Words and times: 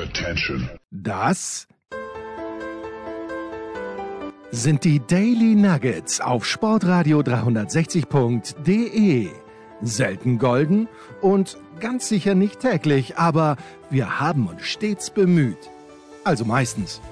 Attention. 0.00 0.68
Das 0.90 1.68
sind 4.50 4.84
die 4.84 5.00
Daily 5.06 5.54
Nuggets 5.54 6.22
auf 6.22 6.46
Sportradio 6.46 7.20
360.de. 7.20 9.28
Selten 9.82 10.38
golden 10.38 10.88
und 11.20 11.58
ganz 11.80 12.08
sicher 12.08 12.34
nicht 12.34 12.60
täglich, 12.60 13.18
aber 13.18 13.58
wir 13.90 14.20
haben 14.20 14.46
uns 14.46 14.62
stets 14.62 15.10
bemüht. 15.10 15.68
Also 16.24 16.46
meistens. 16.46 17.02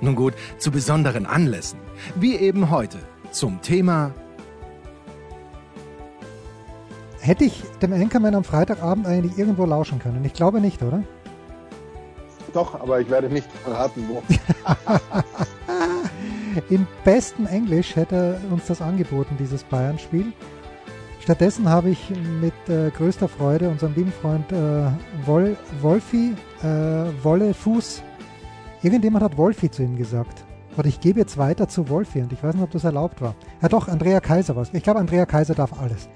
Nun 0.00 0.14
gut, 0.14 0.32
zu 0.56 0.70
besonderen 0.70 1.26
Anlässen, 1.26 1.80
wie 2.14 2.36
eben 2.36 2.70
heute 2.70 2.96
zum 3.30 3.60
Thema 3.60 4.14
Hätte 7.20 7.44
ich 7.44 7.62
dem 7.80 7.92
Anchorman 7.92 8.34
am 8.34 8.42
Freitagabend 8.42 9.06
eigentlich 9.06 9.38
irgendwo 9.38 9.64
lauschen 9.64 10.00
können? 10.00 10.24
Ich 10.24 10.32
glaube 10.32 10.60
nicht, 10.60 10.82
oder? 10.82 11.04
Doch, 12.52 12.80
aber 12.80 13.00
ich 13.00 13.08
werde 13.08 13.28
nicht 13.28 13.50
verraten, 13.64 14.08
wo. 14.08 14.22
In 16.68 16.86
bestem 17.04 17.46
Englisch 17.46 17.96
hätte 17.96 18.38
er 18.44 18.52
uns 18.52 18.66
das 18.66 18.82
angeboten, 18.82 19.36
dieses 19.38 19.64
Bayern-Spiel. 19.64 20.32
Stattdessen 21.20 21.68
habe 21.68 21.90
ich 21.90 22.10
mit 22.40 22.52
äh, 22.68 22.90
größter 22.90 23.28
Freude 23.28 23.68
unseren 23.68 23.94
lieben 23.94 24.12
Freund 24.12 24.50
äh, 24.50 24.90
Wol 25.24 25.56
Wolfi, 25.80 26.34
äh, 26.62 26.66
Wolle 27.22 27.54
Fuß, 27.54 28.02
irgendjemand 28.82 29.24
hat 29.24 29.38
Wolfi 29.38 29.70
zu 29.70 29.82
ihm 29.82 29.96
gesagt. 29.96 30.44
Oder 30.76 30.88
ich 30.88 31.00
gebe 31.00 31.20
jetzt 31.20 31.38
weiter 31.38 31.68
zu 31.68 31.88
Wolfi 31.88 32.22
und 32.22 32.32
ich 32.32 32.42
weiß 32.42 32.54
nicht, 32.54 32.64
ob 32.64 32.70
das 32.70 32.84
erlaubt 32.84 33.20
war. 33.20 33.34
Ja 33.60 33.68
doch, 33.68 33.88
Andrea 33.88 34.20
Kaiser 34.20 34.56
war 34.56 34.62
es. 34.62 34.70
Ich 34.72 34.82
glaube, 34.82 35.00
Andrea 35.00 35.26
Kaiser 35.26 35.54
darf 35.54 35.78
alles. 35.80 36.08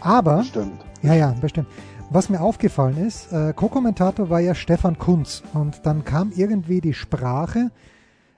Aber, 0.00 0.42
Stimmt. 0.42 0.84
ja, 1.02 1.14
ja, 1.14 1.34
bestimmt. 1.40 1.68
Was 2.08 2.28
mir 2.28 2.40
aufgefallen 2.40 3.04
ist, 3.04 3.32
äh, 3.32 3.52
Co-Kommentator 3.52 4.30
war 4.30 4.40
ja 4.40 4.54
Stefan 4.54 4.96
Kunz 4.96 5.42
und 5.54 5.84
dann 5.84 6.04
kam 6.04 6.30
irgendwie 6.34 6.80
die 6.80 6.94
Sprache. 6.94 7.72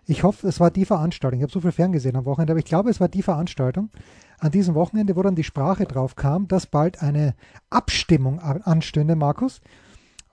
Ich 0.07 0.23
hoffe, 0.23 0.49
es 0.49 0.59
war 0.59 0.71
die 0.71 0.87
Veranstaltung. 0.87 1.39
Ich 1.39 1.43
habe 1.43 1.53
so 1.53 1.61
viel 1.61 1.73
ferngesehen 1.73 2.17
am 2.17 2.25
Wochenende, 2.25 2.55
aber 2.55 2.61
ich 2.61 2.65
glaube, 2.65 2.89
es 2.89 2.99
war 2.99 3.09
die 3.09 3.23
Veranstaltung 3.23 3.91
an 4.39 4.51
diesem 4.51 4.75
Wochenende, 4.75 5.17
wo 5.17 5.23
dann 5.23 5.35
die 5.35 5.45
Sprache 5.45 5.85
drauf 5.85 6.17
kam, 6.17 6.49
dass 6.49 6.67
bald 6.67 7.03
eine 7.03 7.35
Abstimmung 7.69 8.41
anstünde, 8.41 9.17
Markus, 9.17 9.61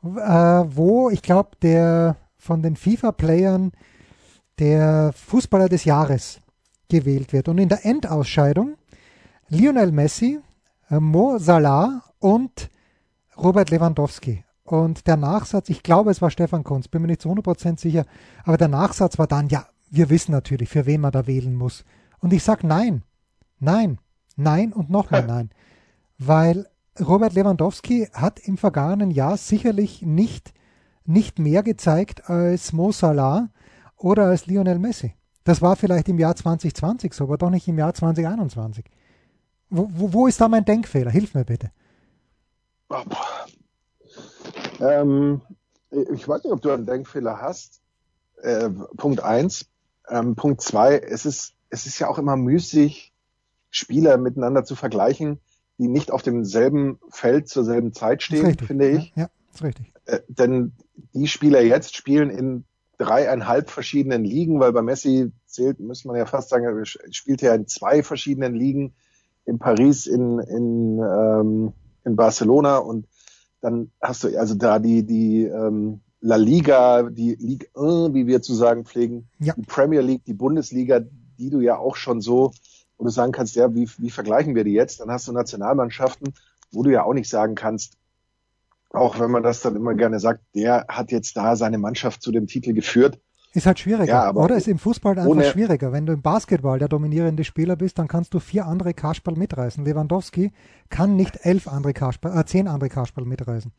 äh, 0.03 0.07
wo 0.07 1.09
ich 1.09 1.21
glaube, 1.21 1.51
der 1.61 2.15
von 2.37 2.61
den 2.61 2.77
FIFA-Playern 2.77 3.73
der 4.59 5.11
Fußballer 5.13 5.67
des 5.67 5.83
Jahres 5.83 6.39
gewählt 6.89 7.33
wird. 7.33 7.49
Und 7.49 7.57
in 7.57 7.67
der 7.67 7.85
Endausscheidung 7.85 8.75
Lionel 9.49 9.91
Messi, 9.91 10.39
äh, 10.89 10.99
Mo 11.01 11.37
Salah 11.37 12.01
und 12.19 12.69
Robert 13.37 13.69
Lewandowski. 13.69 14.43
Und 14.63 15.05
der 15.07 15.17
Nachsatz, 15.17 15.69
ich 15.69 15.83
glaube, 15.83 16.09
es 16.11 16.21
war 16.21 16.31
Stefan 16.31 16.63
Kunz, 16.63 16.87
bin 16.87 17.01
mir 17.01 17.09
nicht 17.09 17.21
zu 17.21 17.29
100% 17.29 17.79
sicher, 17.79 18.05
aber 18.43 18.57
der 18.57 18.67
Nachsatz 18.67 19.19
war 19.19 19.27
dann, 19.27 19.47
ja, 19.49 19.67
wir 19.91 20.09
wissen 20.09 20.31
natürlich, 20.31 20.69
für 20.69 20.85
wen 20.85 21.01
man 21.01 21.11
da 21.11 21.27
wählen 21.27 21.53
muss. 21.53 21.85
Und 22.19 22.33
ich 22.33 22.43
sage 22.43 22.65
nein, 22.65 23.03
nein, 23.59 23.99
nein 24.35 24.73
und 24.73 24.89
nochmal 24.89 25.23
nein. 25.27 25.51
Weil 26.17 26.67
Robert 26.99 27.33
Lewandowski 27.33 28.09
hat 28.13 28.39
im 28.39 28.57
vergangenen 28.57 29.11
Jahr 29.11 29.37
sicherlich 29.37 30.01
nicht, 30.01 30.53
nicht 31.05 31.37
mehr 31.37 31.61
gezeigt 31.61 32.29
als 32.29 32.73
Mo 32.73 32.91
Salah 32.91 33.49
oder 33.97 34.25
als 34.25 34.47
Lionel 34.47 34.79
Messi. 34.79 35.13
Das 35.43 35.61
war 35.61 35.75
vielleicht 35.75 36.09
im 36.09 36.17
Jahr 36.17 36.35
2020 36.35 37.13
so, 37.13 37.25
aber 37.25 37.37
doch 37.37 37.51
nicht 37.51 37.67
im 37.67 37.77
Jahr 37.77 37.93
2021. 37.93 38.85
Wo, 39.69 39.87
wo, 39.91 40.13
wo 40.13 40.27
ist 40.27 40.41
da 40.41 40.47
mein 40.47 40.65
Denkfehler? 40.65 41.11
Hilf 41.11 41.35
mir 41.35 41.45
bitte. 41.45 41.69
Boah. 42.87 43.05
ähm, 44.79 45.41
ich 45.91 46.27
weiß 46.27 46.43
nicht, 46.43 46.53
ob 46.53 46.61
du 46.61 46.71
einen 46.71 46.85
Denkfehler 46.85 47.41
hast. 47.41 47.81
Äh, 48.41 48.69
Punkt 48.97 49.21
eins. 49.21 49.67
Ähm, 50.07 50.35
Punkt 50.35 50.61
zwei, 50.61 50.97
es 50.97 51.25
ist, 51.25 51.53
es 51.69 51.85
ist 51.87 51.99
ja 51.99 52.07
auch 52.07 52.19
immer 52.19 52.37
müßig, 52.37 53.13
Spieler 53.71 54.17
miteinander 54.17 54.63
zu 54.63 54.75
vergleichen, 54.75 55.39
die 55.77 55.87
nicht 55.87 56.11
auf 56.11 56.21
demselben 56.21 56.99
Feld 57.09 57.49
zur 57.49 57.65
selben 57.65 57.93
Zeit 57.93 58.23
stehen, 58.23 58.45
richtig. 58.45 58.67
finde 58.67 58.89
ich. 58.89 59.13
Ja, 59.15 59.23
ja, 59.23 59.29
ist 59.53 59.63
richtig. 59.63 59.93
Äh, 60.05 60.19
denn 60.27 60.73
die 61.13 61.27
Spieler 61.27 61.61
jetzt 61.61 61.95
spielen 61.95 62.29
in 62.29 62.65
dreieinhalb 62.97 63.69
verschiedenen 63.69 64.23
Ligen, 64.23 64.59
weil 64.59 64.71
bei 64.71 64.81
Messi 64.81 65.31
zählt, 65.47 65.79
müsste 65.79 66.07
man 66.07 66.17
ja 66.17 66.25
fast 66.25 66.49
sagen, 66.49 66.65
er 66.65 66.85
spielt 66.85 67.41
ja 67.41 67.53
in 67.53 67.67
zwei 67.67 68.03
verschiedenen 68.03 68.55
Ligen, 68.55 68.93
in 69.45 69.59
Paris, 69.59 70.07
in, 70.07 70.39
in, 70.39 70.99
ähm, 70.99 71.73
in 72.05 72.15
Barcelona 72.15 72.77
und 72.77 73.07
dann 73.61 73.91
hast 74.01 74.23
du 74.23 74.37
also 74.39 74.55
da 74.55 74.79
die, 74.79 75.03
die 75.03 75.43
ähm, 75.43 76.01
La 76.21 76.35
Liga, 76.37 77.03
die 77.03 77.35
Ligue 77.35 77.67
1, 77.75 78.13
wie 78.13 78.27
wir 78.27 78.41
zu 78.41 78.53
sagen 78.53 78.85
pflegen, 78.85 79.29
Ja. 79.39 79.53
die 79.55 79.63
Premier 79.63 80.01
League, 80.01 80.23
die 80.25 80.33
Bundesliga, 80.33 81.01
die 81.37 81.49
du 81.49 81.59
ja 81.59 81.77
auch 81.77 81.95
schon 81.95 82.21
so, 82.21 82.51
wo 82.97 83.03
du 83.05 83.09
sagen 83.09 83.31
kannst, 83.31 83.55
ja, 83.55 83.73
wie, 83.75 83.89
wie 83.97 84.09
vergleichen 84.09 84.55
wir 84.55 84.63
die 84.63 84.71
jetzt? 84.73 84.99
Dann 84.99 85.11
hast 85.11 85.27
du 85.27 85.33
Nationalmannschaften, 85.33 86.33
wo 86.71 86.83
du 86.83 86.91
ja 86.91 87.03
auch 87.03 87.13
nicht 87.13 87.29
sagen 87.29 87.55
kannst, 87.55 87.97
auch 88.91 89.19
wenn 89.19 89.31
man 89.31 89.43
das 89.43 89.61
dann 89.61 89.75
immer 89.75 89.93
gerne 89.93 90.19
sagt, 90.19 90.41
der 90.55 90.85
hat 90.87 91.11
jetzt 91.11 91.35
da 91.35 91.55
seine 91.55 91.77
Mannschaft 91.77 92.21
zu 92.21 92.31
dem 92.31 92.47
Titel 92.47 92.73
geführt. 92.73 93.19
Ist 93.55 93.65
halt 93.65 93.79
schwieriger, 93.79 94.05
Ja, 94.11 94.23
aber 94.23 94.43
oder? 94.43 94.57
Ist 94.57 94.67
im 94.67 94.77
Fußball 94.77 95.17
einfach 95.17 95.43
schwieriger. 95.51 95.91
Wenn 95.93 96.05
du 96.05 96.13
im 96.13 96.21
Basketball 96.21 96.77
der 96.77 96.89
dominierende 96.89 97.43
Spieler 97.43 97.75
bist, 97.75 97.97
dann 97.97 98.07
kannst 98.07 98.33
du 98.33 98.39
vier 98.39 98.65
andere 98.65 98.93
Kasperl 98.93 99.35
mitreißen. 99.35 99.85
Lewandowski 99.85 100.51
kann 100.89 101.15
nicht 101.15 101.39
elf 101.43 101.67
andere 101.67 101.93
Kasperl, 101.93 102.37
äh, 102.37 102.45
zehn 102.45 102.67
andere 102.67 102.89
Kasperl 102.89 103.25
mitreißen. 103.25 103.71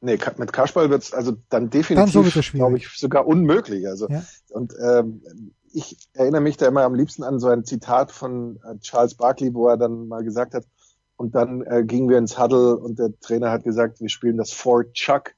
Nee, 0.00 0.18
mit 0.38 0.52
Kasperl 0.52 0.90
wird's 0.90 1.12
also 1.12 1.32
dann 1.50 1.70
definitiv, 1.70 2.30
schwierig. 2.30 2.52
glaube 2.52 2.76
ich, 2.78 2.88
sogar 2.88 3.26
unmöglich. 3.26 3.86
Also 3.86 4.08
Ja. 4.08 4.22
und 4.50 4.72
ähm, 4.80 5.22
ich 5.72 5.98
erinnere 6.14 6.40
mich 6.40 6.56
da 6.56 6.66
immer 6.66 6.82
am 6.84 6.94
liebsten 6.94 7.24
an 7.24 7.38
so 7.38 7.48
ein 7.48 7.64
Zitat 7.64 8.10
von 8.10 8.58
äh, 8.64 8.78
Charles 8.78 9.14
Barkley, 9.16 9.52
wo 9.52 9.68
er 9.68 9.76
dann 9.76 10.08
mal 10.08 10.24
gesagt 10.24 10.54
hat, 10.54 10.64
und 11.16 11.34
dann 11.34 11.62
äh, 11.62 11.82
gingen 11.84 12.08
wir 12.08 12.16
ins 12.16 12.38
Huddle 12.38 12.76
und 12.78 12.98
der 12.98 13.10
Trainer 13.20 13.50
hat 13.50 13.64
gesagt, 13.64 14.00
wir 14.00 14.08
spielen 14.08 14.36
das 14.36 14.52
For 14.52 14.90
Chuck, 14.92 15.34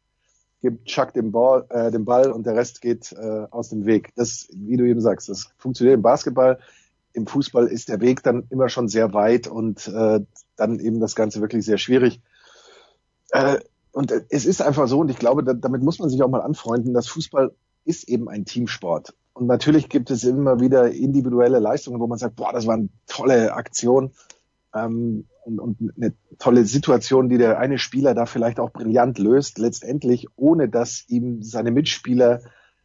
gibt 0.60 0.87
Chuck 0.87 1.12
den 1.12 1.32
Ball, 1.32 1.65
äh, 1.71 1.91
den 1.91 2.04
Ball 2.04 2.31
und 2.31 2.47
der 2.47 2.54
Rest 2.54 2.81
geht 2.81 3.12
äh, 3.12 3.47
aus 3.50 3.71
dem 3.71 3.87
Weg. 3.87 4.12
Das, 4.16 4.48
wie 4.53 4.76
du 4.76 4.84
eben 4.84 5.00
sagst, 5.00 5.28
das 5.28 5.48
funktioniert 5.59 5.97
im 5.97 6.03
Basketball. 6.03 6.59
Im 7.12 7.26
Fußball 7.26 7.66
ist 7.66 7.88
der 7.88 8.00
Weg 8.00 8.22
dann 8.22 8.44
immer 8.50 8.69
schon 8.69 8.88
sehr 8.88 9.12
weit 9.15 9.48
und 9.48 9.88
äh, 9.88 10.21
dann 10.56 10.78
eben 10.78 11.00
das 11.00 11.15
Ganze 11.15 11.41
wirklich 11.41 11.65
sehr 11.65 11.78
schwierig. 11.78 12.21
Äh, 13.31 13.59
und 13.93 14.12
es 14.28 14.47
ist 14.47 14.62
einfach 14.62 14.87
so, 14.87 15.00
und 15.00 15.10
ich 15.10 15.19
glaube, 15.19 15.43
da, 15.43 15.54
damit 15.54 15.82
muss 15.82 15.98
man 15.98 16.09
sich 16.09 16.22
auch 16.22 16.28
mal 16.28 16.43
anfreunden, 16.43 16.94
dass 16.94 17.09
Fußball 17.09 17.53
ist 17.84 18.09
eben 18.09 18.28
ein 18.28 18.44
Teamsport. 18.44 19.15
Und 19.32 19.47
natürlich 19.47 19.88
gibt 19.88 20.10
es 20.10 20.22
immer 20.22 20.60
wieder 20.60 20.92
individuelle 20.92 21.59
Leistungen, 21.59 21.98
wo 21.98 22.06
man 22.06 22.19
sagt, 22.19 22.37
boah, 22.37 22.53
das 22.53 22.66
war 22.66 22.75
eine 22.75 22.88
tolle 23.06 23.54
Aktion 23.54 24.12
ähm, 24.75 25.27
und, 25.45 25.59
und 25.59 25.93
eine 25.97 26.15
tolle 26.39 26.65
Situation, 26.65 27.29
die 27.29 27.39
der 27.39 27.59
eine 27.59 27.79
Spieler 27.79 28.15
da 28.15 28.27
vielleicht 28.27 28.61
auch 28.61 28.71
brillant 28.71 29.19
löst, 29.19 29.59
letztendlich, 29.59 30.27
ohne 30.37 30.69
dass 30.69 31.05
ihm 31.09 31.43
seine 31.43 31.71
Mitspieler 31.71 32.41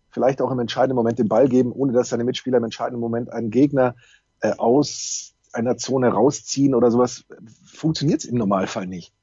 vielleicht 0.09 0.41
auch 0.41 0.51
im 0.51 0.59
entscheidenden 0.59 0.95
Moment 0.95 1.19
den 1.19 1.27
Ball 1.27 1.49
geben, 1.49 1.71
ohne 1.71 1.91
dass 1.93 2.09
seine 2.09 2.23
Mitspieler 2.23 2.57
im 2.57 2.63
entscheidenden 2.63 3.01
Moment 3.01 3.31
einen 3.31 3.51
Gegner 3.51 3.95
äh, 4.39 4.51
aus 4.57 5.33
einer 5.51 5.77
Zone 5.77 6.09
rausziehen 6.09 6.75
oder 6.75 6.91
sowas, 6.91 7.25
funktioniert 7.65 8.21
es 8.21 8.25
im 8.25 8.37
Normalfall 8.37 8.87
nicht. 8.87 9.13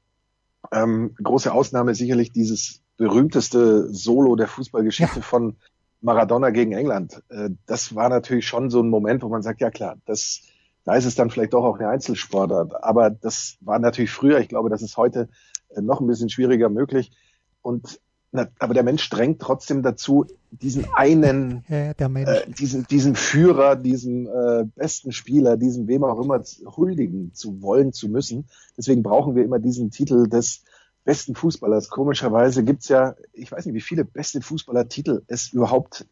Ähm, 0.71 1.15
große 1.21 1.51
Ausnahme 1.51 1.95
sicherlich 1.95 2.31
dieses 2.31 2.81
berühmteste 2.97 3.93
Solo 3.93 4.35
der 4.35 4.47
Fußballgeschichte 4.47 5.19
Ja. 5.19 5.25
von 5.25 5.55
Maradona 6.01 6.49
gegen 6.49 6.73
England. 6.73 7.23
Äh, 7.29 7.51
das 7.65 7.95
war 7.95 8.09
natürlich 8.09 8.47
schon 8.47 8.69
so 8.69 8.81
ein 8.81 8.89
Moment, 8.89 9.23
wo 9.23 9.29
man 9.29 9.41
sagt, 9.41 9.61
ja 9.61 9.71
klar, 9.71 9.97
das, 10.05 10.41
da 10.85 10.95
ist 10.95 11.05
es 11.05 11.15
dann 11.15 11.29
vielleicht 11.29 11.53
doch 11.53 11.63
auch 11.63 11.79
eine 11.79 11.89
Einzelsportart. 11.89 12.83
Aber 12.83 13.09
das 13.09 13.57
war 13.61 13.79
natürlich 13.79 14.11
früher. 14.11 14.39
Ich 14.39 14.49
glaube, 14.49 14.69
das 14.69 14.81
ist 14.81 14.97
heute 14.97 15.29
äh, 15.69 15.81
noch 15.81 16.01
ein 16.01 16.07
bisschen 16.07 16.29
schwieriger 16.29 16.69
möglich. 16.69 17.11
Und 17.61 17.99
aber 18.57 18.73
der 18.73 18.83
Mensch 18.83 19.07
drängt 19.09 19.41
trotzdem 19.41 19.83
dazu, 19.83 20.25
diesen 20.49 20.87
einen 20.95 21.63
Ja, 21.69 21.91
äh, 21.91 22.49
diesen, 22.49 22.87
diesen 22.87 23.15
Führer, 23.15 23.75
diesem 23.75 24.27
äh, 24.27 24.65
besten 24.75 25.11
Spieler, 25.11 25.55
diesem 25.55 25.87
wem 25.87 26.03
auch 26.03 26.19
immer 26.19 26.41
huldigen 26.75 27.33
zu 27.33 27.61
wollen, 27.61 27.93
zu 27.93 28.09
müssen. 28.09 28.45
Deswegen 28.75 29.03
brauchen 29.03 29.35
wir 29.35 29.43
immer 29.43 29.59
diesen 29.59 29.91
Titel 29.91 30.27
des 30.27 30.63
besten 31.05 31.35
Fußballers. 31.35 31.89
Komischerweise 31.89 32.63
gibt's 32.63 32.87
ja, 32.89 33.15
ich 33.33 33.51
weiß 33.51 33.65
nicht, 33.65 33.75
wie 33.75 33.81
viele 33.81 34.03
beste 34.03 34.41
Fußballertitel 34.41 35.21
es 35.27 35.53
überhaupt 35.53 36.07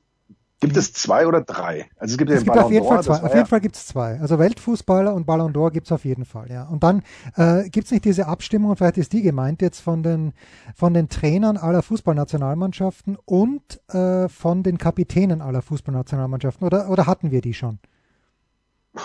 gibt. 0.62 0.78
Es 0.78 0.94
zwei 0.94 1.28
oder 1.28 1.42
drei? 1.42 1.90
Also 1.98 2.14
es 2.14 2.18
gibt 2.18 2.30
ja 2.30 2.38
es 2.38 2.42
den 2.42 2.46
gibt 2.46 2.56
Ballon 2.56 2.66
auf 2.66 2.72
jeden 2.72 2.88
Fall 2.88 3.04
zwei. 3.04 3.14
Auf 3.22 3.32
ja- 3.32 3.36
jeden 3.36 3.48
Fall 3.48 3.62
gibt 3.62 3.76
es 3.76 3.86
zwei. 3.88 4.20
Also 4.20 4.40
Weltfußballer 4.40 5.14
und 5.14 5.26
Ballon 5.26 5.52
d'Or 5.54 5.72
gibt 5.72 5.88
es 5.88 5.92
auf 5.92 6.06
jeden 6.06 6.26
Fall, 6.26 6.50
ja. 6.50 6.64
Und 6.68 6.84
dann 6.84 7.04
äh, 7.36 7.70
gibt 7.70 7.86
es 7.86 7.92
nicht 7.92 8.06
diese 8.06 8.28
Abstimmung, 8.28 8.72
und 8.72 8.78
vielleicht 8.78 8.98
ist 8.98 9.12
die 9.14 9.22
gemeint 9.22 9.62
jetzt 9.62 9.80
von 9.82 10.04
den, 10.04 10.34
von 10.76 10.94
den 10.94 11.10
Trainern 11.10 11.58
aller 11.58 11.82
Fußballnationalmannschaften 11.82 13.18
und 13.26 13.82
äh, 13.94 14.30
von 14.30 14.64
den 14.64 14.78
Kapitänen 14.78 15.42
aller 15.42 15.62
Fußballnationalmannschaften. 15.62 16.66
Oder, 16.66 16.90
oder 16.90 17.08
hatten 17.08 17.32
wir 17.32 17.42
die 17.42 17.54
schon? 17.54 17.80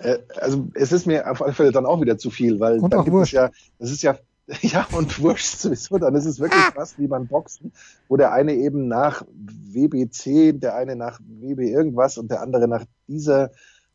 Äh, 0.00 0.18
also 0.42 0.68
es 0.74 0.92
ist 0.92 1.06
mir 1.06 1.30
auf 1.30 1.40
alle 1.40 1.54
Fälle 1.54 1.72
dann 1.72 1.86
auch 1.86 2.00
wieder 2.02 2.18
zu 2.18 2.30
viel, 2.30 2.60
weil 2.60 2.80
Und 2.80 2.92
dann 2.92 3.00
gibt 3.04 3.14
es 3.14 3.18
wurscht. 3.20 3.32
ja, 3.32 3.50
das 3.78 3.90
ist 3.90 4.02
ja 4.02 4.18
Ja, 4.62 4.86
und 4.92 5.20
wurscht 5.20 5.58
sowieso, 5.58 5.98
dann 5.98 6.14
ist 6.14 6.26
es 6.26 6.38
wirklich 6.38 6.62
fast 6.74 6.98
wie 6.98 7.08
beim 7.08 7.26
Boxen, 7.26 7.72
wo 8.08 8.16
der 8.16 8.32
eine 8.32 8.54
eben 8.54 8.86
nach 8.88 9.24
WBC, 9.32 10.52
der 10.60 10.76
eine 10.76 10.94
nach 10.94 11.20
WB 11.20 11.68
irgendwas 11.68 12.16
und 12.16 12.30
der 12.30 12.42
andere 12.42 12.68
nach 12.68 12.84
dieser, 13.08 13.50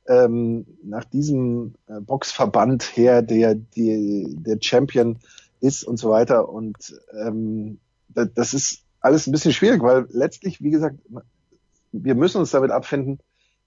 ähm, 0.07 0.65
nach 0.83 1.06
diesem 1.06 1.75
äh, 1.88 2.01
Boxverband 2.01 2.98
her, 2.98 3.21
der, 3.21 3.56
die, 3.56 4.36
der 4.39 4.57
Champion 4.62 5.19
ist 5.62 5.83
und 5.83 5.98
so 5.98 6.09
weiter. 6.09 6.50
Und 6.50 7.00
ähm, 7.18 7.80
das 8.09 8.54
ist 8.54 8.83
alles 9.00 9.27
ein 9.27 9.31
bisschen 9.31 9.54
schwierig, 9.54 9.81
weil 9.81 10.07
letztlich, 10.09 10.62
wie 10.62 10.71
gesagt, 10.71 10.97
wir 11.94 12.15
müssen 12.15 12.39
uns 12.39 12.51
damit 12.51 12.71
abfinden, 12.71 13.19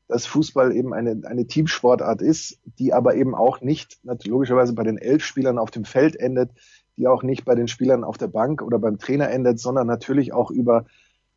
dass 0.09 0.27
Fußball 0.27 0.75
eben 0.75 0.93
eine, 0.93 1.23
eine 1.27 1.47
Teamsportart 1.47 2.21
ist, 2.21 2.59
die 2.79 2.93
aber 2.93 3.15
eben 3.15 3.35
auch 3.35 3.61
nicht 3.61 3.99
logischerweise 4.25 4.75
bei 4.75 4.83
den 4.83 4.99
elf 4.99 5.25
Spielern 5.25 5.59
auf 5.59 5.71
dem 5.71 5.85
Feld 5.85 6.17
endet, 6.17 6.51
die 6.97 7.09
auch 7.09 7.23
nicht 7.23 7.45
bei 7.45 7.55
den 7.55 7.69
Spielern 7.69 8.05
auf 8.05 8.19
der 8.19 8.29
Bank 8.29 8.63
oder 8.63 8.79
beim 8.79 8.99
Trainer 8.99 9.31
endet, 9.31 9.59
sondern 9.59 9.87
natürlich 9.87 10.33
auch 10.33 10.51
über 10.51 10.85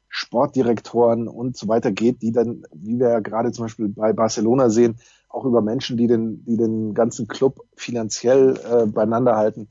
Sportdirektoren 0.10 1.28
und 1.28 1.58
so 1.58 1.68
weiter 1.68 1.92
geht, 1.92 2.22
die 2.22 2.32
dann, 2.32 2.64
wie 2.74 3.00
wir 3.00 3.10
ja 3.10 3.20
gerade 3.20 3.52
zum 3.52 3.66
Beispiel 3.66 3.90
bei 3.90 4.14
Barcelona 4.14 4.70
sehen, 4.70 4.98
auch 5.30 5.46
über 5.46 5.62
Menschen, 5.62 5.98
die 5.98 6.08
den, 6.08 6.44
die 6.46 6.58
den 6.58 6.94
ganzen 6.94 7.28
Club 7.28 7.66
finanziell 7.76 8.60
äh, 8.72 8.86
beieinander 8.86 9.36
halten. 9.36 9.68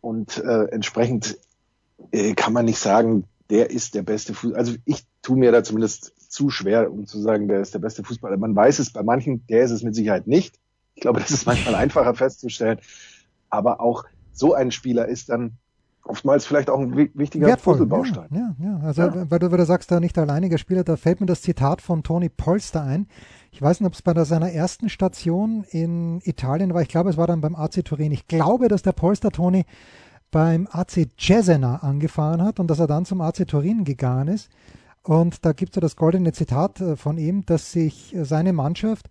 Und 0.00 0.38
äh, 0.38 0.64
entsprechend 0.70 1.38
äh, 2.10 2.34
kann 2.34 2.52
man 2.52 2.64
nicht 2.64 2.78
sagen, 2.78 3.24
der 3.50 3.70
ist 3.70 3.94
der 3.94 4.02
beste 4.02 4.34
Fußballer. 4.34 4.58
Also 4.58 4.74
ich 4.84 5.04
tue 5.22 5.36
mir 5.36 5.52
da 5.52 5.62
zumindest 5.62 6.14
zu 6.30 6.50
schwer, 6.50 6.92
um 6.92 7.06
zu 7.06 7.20
sagen, 7.20 7.48
der 7.48 7.60
ist 7.60 7.74
der 7.74 7.80
beste 7.80 8.04
Fußballer. 8.04 8.36
Man 8.36 8.54
weiß 8.54 8.78
es 8.78 8.92
bei 8.92 9.02
manchen, 9.02 9.46
der 9.48 9.64
ist 9.64 9.72
es 9.72 9.82
mit 9.82 9.94
Sicherheit 9.94 10.26
nicht. 10.26 10.58
Ich 10.94 11.02
glaube, 11.02 11.20
das 11.20 11.30
ist 11.30 11.46
manchmal 11.46 11.74
einfacher 11.76 12.14
festzustellen. 12.14 12.78
Aber 13.48 13.80
auch 13.80 14.04
so 14.32 14.54
ein 14.54 14.70
Spieler 14.70 15.08
ist 15.08 15.28
dann 15.28 15.58
oftmals 16.04 16.46
vielleicht 16.46 16.70
auch 16.70 16.80
ein 16.80 16.96
wichtiger 17.14 17.46
Wertvoll, 17.46 17.74
Puzzlebaustein. 17.74 18.28
Ja, 18.30 18.54
ja, 18.58 18.78
ja. 18.78 18.80
also 18.86 19.02
ja. 19.02 19.30
weil 19.30 19.38
du 19.38 19.52
wieder 19.52 19.66
sagst, 19.66 19.90
da 19.90 20.00
nicht 20.00 20.16
alleiniger 20.18 20.58
Spieler, 20.58 20.84
da 20.84 20.96
fällt 20.96 21.20
mir 21.20 21.26
das 21.26 21.42
Zitat 21.42 21.82
von 21.82 22.02
Toni 22.02 22.28
Polster 22.28 22.82
ein. 22.82 23.06
Ich 23.50 23.60
weiß 23.60 23.80
nicht, 23.80 23.86
ob 23.86 23.94
es 23.94 24.02
bei 24.02 24.12
seiner 24.24 24.52
ersten 24.52 24.88
Station 24.88 25.64
in 25.70 26.20
Italien 26.22 26.74
war. 26.74 26.82
Ich 26.82 26.88
glaube, 26.88 27.10
es 27.10 27.16
war 27.16 27.26
dann 27.26 27.40
beim 27.40 27.54
AC 27.54 27.84
Turin. 27.84 28.12
Ich 28.12 28.26
glaube, 28.28 28.68
dass 28.68 28.82
der 28.82 28.92
Polster 28.92 29.30
Toni 29.30 29.64
beim 30.30 30.68
AC 30.70 31.08
Cesena 31.18 31.76
angefahren 31.76 32.42
hat 32.42 32.60
und 32.60 32.68
dass 32.68 32.78
er 32.78 32.86
dann 32.86 33.04
zum 33.04 33.20
AC 33.20 33.46
Turin 33.46 33.84
gegangen 33.84 34.28
ist. 34.28 34.48
Und 35.02 35.44
da 35.44 35.52
gibt 35.52 35.72
es 35.72 35.76
ja 35.76 35.80
das 35.80 35.96
goldene 35.96 36.32
Zitat 36.32 36.80
äh, 36.80 36.96
von 36.96 37.18
ihm, 37.18 37.44
dass 37.46 37.72
sich 37.72 38.14
äh, 38.14 38.24
seine 38.24 38.52
Mannschaft 38.52 39.08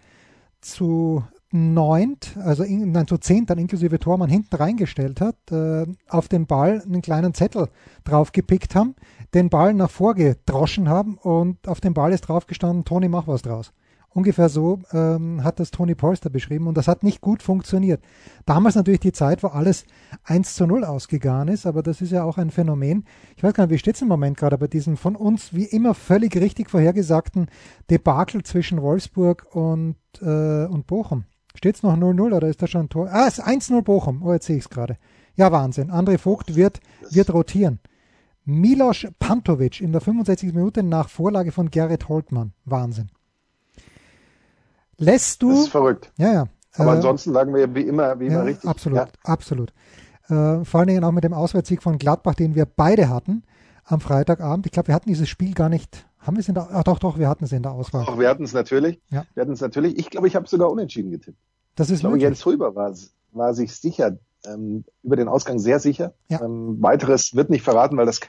zu 0.62 1.24
neunt, 1.52 2.38
also 2.38 2.64
in, 2.64 2.92
nein, 2.92 3.08
zu 3.08 3.18
zehnt 3.18 3.50
dann 3.50 3.58
inklusive 3.58 3.98
Tormann 3.98 4.30
hinten 4.30 4.56
reingestellt 4.56 5.20
hat, 5.20 5.36
äh, 5.52 5.88
auf 6.08 6.28
den 6.28 6.46
Ball 6.46 6.82
einen 6.82 7.02
kleinen 7.02 7.34
Zettel 7.34 7.70
draufgepickt 8.04 8.76
haben, 8.76 8.96
den 9.34 9.50
Ball 9.50 9.74
nach 9.74 9.90
vorgedroschen 9.90 10.90
haben 10.90 11.18
und 11.18 11.68
auf 11.68 11.82
dem 11.82 11.96
Ball 11.96 12.14
ist 12.14 12.22
draufgestanden, 12.22 12.86
Toni, 12.86 13.10
mach 13.10 13.28
was 13.28 13.42
draus. 13.42 13.74
Ungefähr 14.12 14.50
so 14.50 14.80
ähm, 14.92 15.44
hat 15.44 15.60
das 15.60 15.70
Tony 15.70 15.94
Polster 15.94 16.32
beschrieben 16.32 16.68
und 16.68 16.76
das 16.76 16.88
hat 16.88 17.04
nicht 17.04 17.22
gut 17.22 17.44
funktioniert. 17.44 18.04
Damals 18.46 18.76
natürlich 18.76 19.02
die 19.02 19.12
Zeit, 19.12 19.44
wo 19.44 19.48
alles 19.48 19.86
1 20.24 20.56
zu 20.56 20.66
0 20.66 20.84
ausgegangen 20.84 21.50
ist, 21.50 21.68
aber 21.68 21.84
das 21.84 22.02
ist 22.02 22.12
ja 22.12 22.24
auch 22.24 22.40
ein 22.40 22.50
Phänomen. 22.50 23.06
Ich 23.38 23.44
weiß 23.44 23.54
gar 23.54 23.66
nicht, 23.66 23.74
wie 23.74 23.78
steht 23.78 23.96
es 23.96 24.02
im 24.02 24.08
Moment 24.08 24.38
gerade 24.38 24.58
bei 24.58 24.68
diesem 24.68 24.98
von 24.98 25.16
uns 25.16 25.54
wie 25.54 25.66
immer 25.66 25.94
völlig 25.94 26.36
richtig 26.38 26.72
vorhergesagten 26.72 27.50
Debakel 27.92 28.42
zwischen 28.44 28.82
Wolfsburg 28.82 29.46
und, 29.56 29.96
äh, 30.22 30.66
und 30.66 30.88
Bochum? 30.88 31.26
Steht 31.54 31.76
es 31.76 31.84
noch 31.84 31.96
0-0 31.96 32.34
oder 32.34 32.48
ist 32.48 32.62
da 32.62 32.68
schon 32.68 32.86
ein 32.86 32.90
Tor? 32.90 33.10
Ah, 33.12 33.28
es 33.28 33.38
ist 33.38 33.46
1-0 33.46 33.82
Bochum. 33.84 34.24
Oh, 34.24 34.34
jetzt 34.34 34.48
sehe 34.48 34.58
ich 34.58 34.64
es 34.64 34.70
gerade. 34.70 34.98
Ja, 35.36 35.52
Wahnsinn. 35.52 35.92
André 35.92 36.18
Vogt 36.18 36.56
wird, 36.56 36.80
wird 37.12 37.32
rotieren. 37.34 37.80
Milos 38.46 39.06
Pantovic 39.20 39.82
in 39.82 39.92
der 39.92 40.02
65. 40.02 40.54
Minute 40.54 40.82
nach 40.82 41.10
Vorlage 41.10 41.52
von 41.52 41.70
Gerrit 41.70 42.10
Holtmann. 42.10 42.54
Wahnsinn. 42.66 43.10
Lässt 45.00 45.42
du. 45.42 45.52
Das 45.52 45.60
ist 45.62 45.70
verrückt. 45.70 46.12
Ja, 46.18 46.32
ja. 46.32 46.46
Aber 46.76 46.94
äh, 46.94 46.96
ansonsten 46.98 47.32
lagen 47.32 47.54
wir 47.54 47.74
wie 47.74 47.82
immer, 47.82 48.20
wie 48.20 48.28
immer 48.28 48.36
ja, 48.38 48.44
richtig. 48.44 48.70
Absolut, 48.70 49.00
ja. 49.00 49.08
absolut. 49.24 49.74
Äh, 50.28 50.64
vor 50.64 50.80
allen 50.80 50.88
Dingen 50.88 51.04
auch 51.04 51.12
mit 51.12 51.24
dem 51.24 51.34
Auswärtssieg 51.34 51.82
von 51.82 51.98
Gladbach, 51.98 52.36
den 52.36 52.56
wir 52.56 52.66
beide 52.66 53.10
hatten 53.10 53.44
am 53.86 54.02
Freitagabend. 54.02 54.66
Ich 54.66 54.72
glaube, 54.72 54.90
wir 54.90 54.96
hatten 54.96 55.10
dieses 55.10 55.28
Spiel 55.28 55.54
gar 55.54 55.70
nicht. 55.70 56.06
Haben 56.20 56.36
wir 56.36 56.42
es 56.42 56.50
in 56.50 56.54
der 56.54 56.70
Ach 56.72 56.84
doch, 56.84 57.00
doch, 57.00 57.18
wir 57.18 57.28
hatten 57.28 57.46
es 57.46 57.52
in 57.52 57.64
der 57.64 57.72
Auswahl. 57.72 58.06
Doch, 58.06 58.20
wir 58.20 58.30
hatten 58.30 58.44
es 58.44 58.54
natürlich. 58.54 59.02
Ja. 59.10 59.26
Wir 59.34 59.42
hatten 59.42 59.54
es 59.54 59.62
natürlich. 59.62 59.98
Ich 59.98 60.10
glaube, 60.10 60.28
ich 60.28 60.36
habe 60.36 60.48
sogar 60.48 60.70
unentschieden 60.70 61.12
getippt. 61.12 61.38
Das 61.76 61.90
ist 61.90 61.96
ich 61.96 62.00
glaube, 62.02 62.16
möglich. 62.16 62.28
Jens 62.30 62.46
Hulber 62.46 62.76
war, 62.76 62.94
war 63.32 63.54
sich 63.54 63.74
sicher, 63.74 64.18
ähm, 64.46 64.84
über 65.02 65.16
den 65.16 65.28
Ausgang 65.28 65.60
sehr 65.60 65.80
sicher. 65.80 66.14
Ja. 66.28 66.42
Ähm, 66.42 66.78
weiteres 66.82 67.36
wird 67.36 67.50
nicht 67.50 67.64
verraten, 67.64 67.98
weil 67.98 68.06
das, 68.06 68.20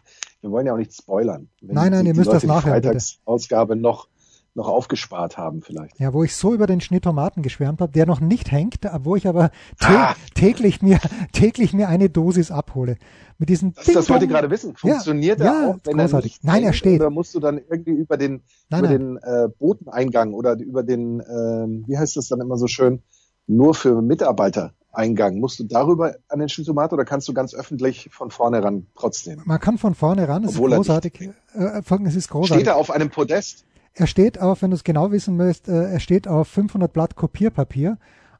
wir 0.41 0.51
wollen 0.51 0.67
ja 0.67 0.73
auch 0.73 0.79
nicht 0.79 0.95
spoilern. 0.95 1.49
nein, 1.61 1.93
nein, 1.93 2.07
ihr 2.07 2.15
müsst 2.15 2.27
Leute 2.27 2.47
das 2.47 2.57
nachher. 2.57 2.73
Freitagsausgabe 2.73 3.77
noch 3.77 4.09
noch 4.55 4.69
aufgespart 4.69 5.39
haben 5.39 5.63
vielleicht. 5.63 5.99
Ja, 6.01 6.13
wo 6.13 6.25
ich 6.25 6.35
so 6.35 6.55
über 6.55 6.67
den 6.67 6.81
Schnitt-Tomaten 6.81 7.43
geschwärmt 7.43 7.81
habe, 7.81 7.93
der 7.93 8.07
noch 8.07 8.21
nicht 8.21 8.51
hängt, 8.51 8.81
wo 9.03 9.17
ich 9.17 9.29
aber 9.29 9.51
ah. 9.81 10.15
täglich 10.35 10.83
mir 10.83 10.99
täglich 11.33 11.73
mir 11.73 11.89
eine 11.89 12.11
Dosis 12.11 12.51
abhole. 12.51 12.97
Mit 13.39 13.49
diesen 13.49 13.75
das, 13.75 13.87
das 13.87 14.11
wollte 14.11 14.25
ich 14.25 14.31
gerade 14.31 14.51
wissen. 14.51 14.77
Funktioniert 14.77 15.41
ja, 15.41 15.47
er 15.47 15.69
auch, 15.69 15.77
wenn 15.85 15.97
großartig. 15.97 16.41
er 16.43 16.47
Nein, 16.47 16.65
er 16.65 16.73
steht. 16.73 17.01
Oder 17.01 17.11
musst 17.11 17.35
du 17.35 17.41
dann 17.41 17.59
irgendwie 17.59 17.93
über 17.93 18.17
den 18.17 18.43
nein, 18.69 18.81
über 18.81 18.89
nein. 18.89 18.99
den 18.99 19.17
äh, 19.19 19.49
Boteneingang 19.59 20.35
oder 20.35 20.59
über 20.59 20.83
den 20.83 21.21
äh, 21.21 21.89
wie 21.89 21.97
heißt 21.97 22.17
das 22.17 22.29
dann 22.29 22.41
immer 22.41 22.57
so 22.57 22.67
schön 22.67 23.03
nur 23.47 23.75
für 23.75 24.03
Mitarbeiter 24.03 24.75
Eingang. 24.93 25.39
Musst 25.39 25.61
du 25.61 25.65
darüber 25.65 26.17
an 26.29 26.41
den 26.41 26.49
Schnitt-Tomat 26.49 26.93
oder 26.93 27.05
kannst 27.05 27.29
du 27.29 27.33
ganz 27.33 27.55
öffentlich 27.55 28.09
von 28.11 28.31
vorne 28.31 28.63
ran 28.63 28.87
trotzdem? 28.97 29.41
Man 29.45 29.61
kann 29.61 29.79
von 29.79 29.95
vorne 29.95 30.27
ran, 30.29 30.45
es 30.45 30.53
ist 30.53 30.59
großartig. 30.59 31.31
Äh, 31.55 31.83
es 32.07 32.17
ist 32.17 32.29
großartig. 32.29 32.65
Steht 32.65 32.67
er 32.67 32.77
auf 32.77 32.91
einem 32.91 33.11
Podest? 33.11 33.65
Er 33.95 34.07
steht 34.07 34.41
auf, 34.41 34.63
wenn 34.63 34.71
du 34.71 34.77
es 34.77 34.85
genau 34.85 35.11
wissen 35.11 35.37
möchtest, 35.37 35.69
äh, 35.69 35.93
er 35.93 36.01
steht 36.01 36.29
auf 36.29 36.49
500 36.49 36.93
Blatt 36.93 37.17
Kopierpapier 37.17 37.99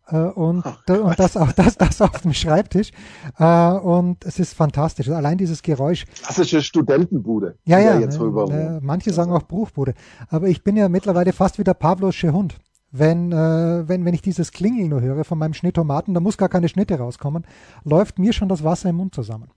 äh, 0.09 0.17
und, 0.17 0.65
oh, 0.65 0.93
und 0.93 1.19
das 1.19 1.37
auch 1.37 1.53
das, 1.53 1.77
das 1.77 2.01
auf 2.01 2.21
dem 2.23 2.33
Schreibtisch 2.33 2.91
äh, 3.39 3.73
und 3.73 4.25
es 4.25 4.39
ist 4.39 4.55
fantastisch. 4.55 5.09
Allein 5.09 5.39
dieses 5.39 5.63
Geräusch. 5.63 6.07
Klassische 6.07 6.63
Studentenbude. 6.63 7.57
Ja, 7.65 7.79
ja. 7.79 7.99
Jetzt 7.99 8.19
äh, 8.19 8.81
manche 8.81 9.13
sagen 9.13 9.33
auch 9.33 9.43
Bruchbude. 9.43 9.95
Aber 10.29 10.49
ich 10.49 10.63
bin 10.63 10.77
ja 10.77 10.89
mittlerweile 10.89 11.33
fast 11.33 11.59
wie 11.59 11.65
der 11.65 11.75
Pavlosche 11.75 12.33
Hund. 12.33 12.59
Wenn, 12.93 13.31
äh, 13.31 13.89
wenn, 13.89 14.05
wenn 14.05 14.15
ich 14.15 14.23
dieses 14.23 14.51
Klingeln 14.51 14.89
nur 14.89 15.01
höre 15.01 15.23
von 15.25 15.39
meinem 15.39 15.55
Schnitttomaten, 15.55 16.13
da 16.13 16.21
muss 16.21 16.39
gar 16.39 16.49
keine 16.49 16.69
Schnitte 16.69 16.99
rauskommen, 16.99 17.47
läuft 17.85 18.19
mir 18.19 18.33
schon 18.33 18.49
das 18.49 18.65
Wasser 18.65 18.91
im 18.91 18.97
Mund 18.97 19.15
zusammen. 19.15 19.51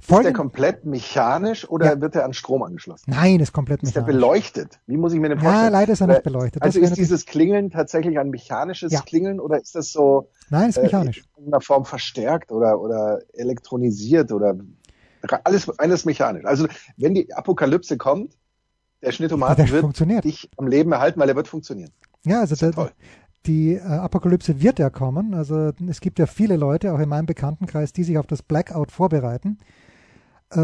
Ist 0.00 0.24
der 0.24 0.32
komplett 0.32 0.84
mechanisch 0.84 1.68
oder 1.68 1.94
ja. 1.94 2.00
wird 2.00 2.14
er 2.14 2.24
an 2.24 2.34
Strom 2.34 2.62
angeschlossen? 2.62 3.10
Nein, 3.10 3.40
ist 3.40 3.52
komplett 3.52 3.82
mechanisch. 3.82 3.96
Ist 3.96 4.06
der 4.06 4.12
beleuchtet? 4.12 4.80
Wie 4.86 4.96
muss 4.96 5.12
ich 5.12 5.20
mir 5.20 5.28
den 5.28 5.38
vorstellen? 5.38 5.64
Ja, 5.64 5.68
leider 5.70 5.92
ist 5.92 6.00
er 6.00 6.06
nicht 6.08 6.22
beleuchtet. 6.22 6.62
Also 6.62 6.80
ist 6.80 6.96
dieses 6.96 7.26
Klingeln 7.26 7.70
tatsächlich 7.70 8.18
ein 8.18 8.30
mechanisches 8.30 8.92
ja. 8.92 9.00
Klingeln 9.00 9.40
oder 9.40 9.60
ist 9.60 9.74
das 9.74 9.92
so 9.92 10.28
Nein, 10.50 10.68
ist 10.68 10.80
mechanisch. 10.80 11.18
Äh, 11.18 11.40
in 11.40 11.46
einer 11.48 11.60
Form 11.60 11.84
verstärkt 11.84 12.52
oder, 12.52 12.80
oder 12.80 13.20
elektronisiert 13.32 14.32
oder 14.32 14.56
alles, 15.44 15.70
alles 15.78 16.04
mechanisch. 16.04 16.44
Also 16.44 16.66
wenn 16.96 17.14
die 17.14 17.32
Apokalypse 17.32 17.96
kommt, 17.96 18.36
der 19.02 19.12
Schnittomat 19.12 19.58
wird 19.58 20.24
dich 20.24 20.50
am 20.56 20.66
Leben 20.66 20.92
erhalten, 20.92 21.20
weil 21.20 21.28
er 21.28 21.36
wird 21.36 21.48
funktionieren. 21.48 21.90
Ja, 22.24 22.40
also 22.40 22.56
der, 22.56 22.90
die 23.46 23.74
äh, 23.74 23.80
Apokalypse 23.80 24.60
wird 24.62 24.78
ja 24.78 24.90
kommen. 24.90 25.34
Also 25.34 25.72
es 25.88 26.00
gibt 26.00 26.18
ja 26.18 26.26
viele 26.26 26.56
Leute, 26.56 26.92
auch 26.92 26.98
in 26.98 27.08
meinem 27.08 27.26
Bekanntenkreis, 27.26 27.92
die 27.92 28.04
sich 28.04 28.18
auf 28.18 28.26
das 28.26 28.42
Blackout 28.42 28.90
vorbereiten 28.90 29.58
äh, 29.60 29.83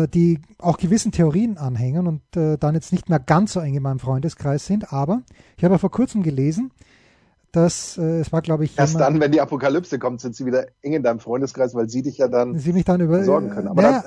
die 0.09 0.41
auch 0.59 0.79
gewissen 0.79 1.13
Theorien 1.13 1.59
anhängen 1.59 2.07
und 2.07 2.37
äh, 2.37 2.57
dann 2.59 2.75
jetzt 2.75 2.93
nicht 2.93 3.09
mehr 3.09 3.19
ganz 3.19 3.53
so 3.53 3.61
eng 3.61 3.75
in 3.75 3.83
meinem 3.83 3.99
Freundeskreis 3.99 4.67
sind. 4.67 4.93
Aber 4.93 5.23
ich 5.57 5.65
habe 5.65 5.75
ja 5.75 5.79
vor 5.79 5.91
kurzem 5.91 6.23
gelesen, 6.23 6.71
dass 7.53 7.99
äh, 7.99 8.21
es 8.21 8.33
war, 8.33 8.43
glaube 8.43 8.65
ich, 8.65 8.79
erst 8.79 8.95
jemand, 8.95 9.15
dann, 9.15 9.21
wenn 9.21 9.33
die 9.33 9.41
Apokalypse 9.41 9.99
kommt, 9.99 10.21
sind 10.21 10.37
sie 10.37 10.47
wieder 10.47 10.67
eng 10.83 10.93
in 10.93 11.03
deinem 11.03 11.21
Freundeskreis, 11.21 11.75
weil 11.75 11.89
sie 11.89 12.03
dich 12.03 12.19
ja 12.19 12.29
dann, 12.29 12.59
sie 12.59 12.73
mich 12.73 12.85
dann 12.85 13.01
über, 13.01 13.25
sorgen 13.25 13.51
können. 13.51 13.69
Aber 13.69 13.83
naja, 13.83 14.05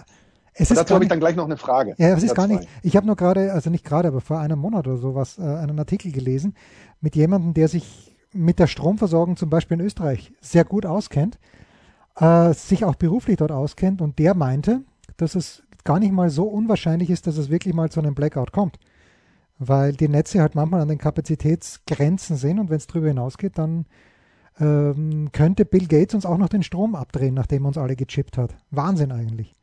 das, 0.57 0.69
dazu 0.69 0.93
habe 0.93 1.03
ich 1.03 1.09
dann 1.09 1.19
gleich 1.19 1.35
noch 1.35 1.45
eine 1.45 1.57
Frage. 1.57 1.95
Ja, 1.97 2.09
es 2.09 2.23
ist 2.23 2.35
gar 2.35 2.47
nicht. 2.47 2.67
Ich 2.83 2.95
habe 2.95 3.07
nur 3.07 3.15
gerade, 3.15 3.53
also 3.53 3.69
nicht 3.69 3.83
gerade, 3.83 4.07
aber 4.07 4.21
vor 4.21 4.39
einem 4.39 4.59
Monat 4.59 4.87
oder 4.87 4.97
sowas, 4.97 5.37
äh, 5.39 5.41
einen 5.41 5.79
Artikel 5.79 6.11
gelesen 6.11 6.55
mit 7.01 7.15
jemandem, 7.15 7.53
der 7.53 7.67
sich 7.67 8.15
mit 8.31 8.59
der 8.59 8.67
Stromversorgung 8.67 9.35
zum 9.35 9.49
Beispiel 9.49 9.79
in 9.79 9.85
Österreich 9.85 10.31
sehr 10.41 10.63
gut 10.63 10.85
auskennt, 10.85 11.39
äh, 12.17 12.53
sich 12.53 12.85
auch 12.85 12.95
beruflich 12.95 13.37
dort 13.37 13.51
auskennt 13.51 14.01
und 14.01 14.19
der 14.19 14.35
meinte, 14.35 14.81
dass 15.17 15.35
es 15.35 15.63
gar 15.83 15.99
nicht 15.99 16.11
mal 16.11 16.29
so 16.29 16.45
unwahrscheinlich 16.45 17.09
ist, 17.09 17.27
dass 17.27 17.37
es 17.37 17.49
wirklich 17.49 17.73
mal 17.73 17.89
zu 17.89 17.99
einem 17.99 18.15
Blackout 18.15 18.51
kommt. 18.51 18.79
Weil 19.59 19.93
die 19.93 20.07
Netze 20.07 20.41
halt 20.41 20.55
manchmal 20.55 20.81
an 20.81 20.87
den 20.87 20.97
Kapazitätsgrenzen 20.97 22.37
sind 22.37 22.59
und 22.59 22.69
wenn 22.69 22.77
es 22.77 22.87
drüber 22.87 23.07
hinausgeht, 23.07 23.57
dann 23.57 23.85
ähm, 24.59 25.29
könnte 25.31 25.65
Bill 25.65 25.87
Gates 25.87 26.15
uns 26.15 26.25
auch 26.25 26.37
noch 26.37 26.49
den 26.49 26.63
Strom 26.63 26.95
abdrehen, 26.95 27.33
nachdem 27.33 27.65
er 27.65 27.67
uns 27.69 27.77
alle 27.77 27.95
gechippt 27.95 28.37
hat. 28.37 28.55
Wahnsinn 28.71 29.11
eigentlich. 29.11 29.55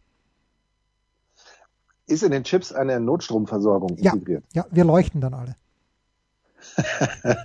Ist 2.06 2.22
in 2.22 2.32
den 2.32 2.44
Chips 2.44 2.72
eine 2.72 2.98
Notstromversorgung 2.98 3.96
ja, 3.98 4.12
integriert? 4.12 4.44
Ja, 4.52 4.66
wir 4.70 4.84
leuchten 4.84 5.20
dann 5.20 5.34
alle. 5.34 5.54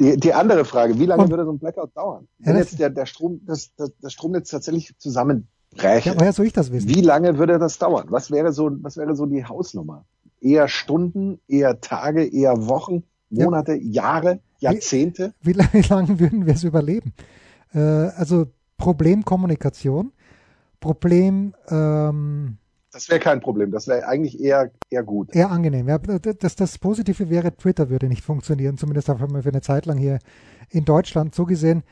die, 0.00 0.16
die 0.18 0.34
andere 0.34 0.64
Frage, 0.64 0.98
wie 0.98 1.06
lange 1.06 1.22
und, 1.22 1.30
würde 1.30 1.44
so 1.44 1.52
ein 1.52 1.58
Blackout 1.58 1.96
dauern? 1.96 2.28
Wenn 2.38 2.54
ja, 2.54 2.60
jetzt 2.60 2.78
der, 2.78 2.90
der 2.90 3.06
Strom, 3.06 3.40
das, 3.46 3.74
das, 3.76 3.92
das 4.00 4.12
Stromnetz 4.12 4.50
tatsächlich 4.50 4.96
zusammen 4.98 5.48
bräche. 5.76 6.10
Ja, 6.10 6.20
woher 6.20 6.32
soll 6.32 6.46
ich 6.46 6.52
das 6.52 6.72
wissen? 6.72 6.88
Wie 6.88 7.00
lange 7.00 7.38
würde 7.38 7.58
das 7.58 7.78
dauern? 7.78 8.06
Was 8.08 8.30
wäre 8.30 8.52
so, 8.52 8.70
was 8.82 8.96
wäre 8.96 9.14
so 9.14 9.26
die 9.26 9.44
Hausnummer? 9.44 10.04
Eher 10.40 10.68
Stunden, 10.68 11.40
eher 11.48 11.80
Tage, 11.80 12.24
eher 12.24 12.66
Wochen, 12.66 13.04
Monate, 13.28 13.74
ja. 13.74 14.02
Jahre, 14.02 14.40
Jahrzehnte? 14.58 15.34
Wie, 15.42 15.54
wie, 15.54 15.58
wie 15.72 15.88
lange 15.88 16.18
würden 16.18 16.46
wir 16.46 16.54
es 16.54 16.64
überleben? 16.64 17.12
Äh, 17.74 17.78
also 17.78 18.46
Problem 18.76 19.24
Kommunikation, 19.24 20.12
Problem 20.80 21.54
ähm, 21.68 22.56
das 22.92 23.08
wäre 23.08 23.20
kein 23.20 23.40
Problem. 23.40 23.70
Das 23.70 23.86
wäre 23.86 24.06
eigentlich 24.06 24.40
eher, 24.40 24.70
eher 24.90 25.04
gut. 25.04 25.34
Eher 25.34 25.50
angenehm. 25.50 25.88
Ja, 25.88 25.98
das, 25.98 26.56
das 26.56 26.78
Positive 26.78 27.30
wäre, 27.30 27.56
Twitter 27.56 27.88
würde 27.88 28.08
nicht 28.08 28.24
funktionieren. 28.24 28.76
Zumindest 28.78 29.08
haben 29.08 29.32
wir 29.32 29.42
für 29.42 29.50
eine 29.50 29.60
Zeit 29.60 29.86
lang 29.86 29.96
hier 29.96 30.18
in 30.70 30.84
Deutschland 30.84 31.34
so 31.34 31.44
gesehen 31.44 31.84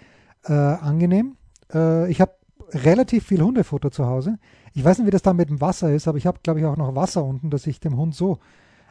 äh, 0.45 0.53
angenehm. 0.53 1.37
Äh, 1.73 2.11
ich 2.11 2.21
habe 2.21 2.33
relativ 2.73 3.27
viel 3.27 3.43
Hundefutter 3.43 3.91
zu 3.91 4.07
Hause. 4.07 4.39
Ich 4.75 4.85
weiß 4.85 4.99
nicht, 4.99 5.07
wie 5.07 5.13
das 5.13 5.23
da 5.23 5.33
mit 5.33 5.49
dem 5.49 5.61
Wasser 5.61 5.93
ist, 5.93 6.09
aber 6.09 6.19
ich 6.19 6.27
habe, 6.27 6.41
glaube 6.43 6.61
ich, 6.61 6.67
auch 6.67 6.77
noch 6.77 6.95
Wasser 6.95 7.25
unten, 7.25 7.51
dass 7.51 7.67
ich 7.67 7.81
dem 7.81 7.97
Hund 7.97 8.15
so 8.15 8.39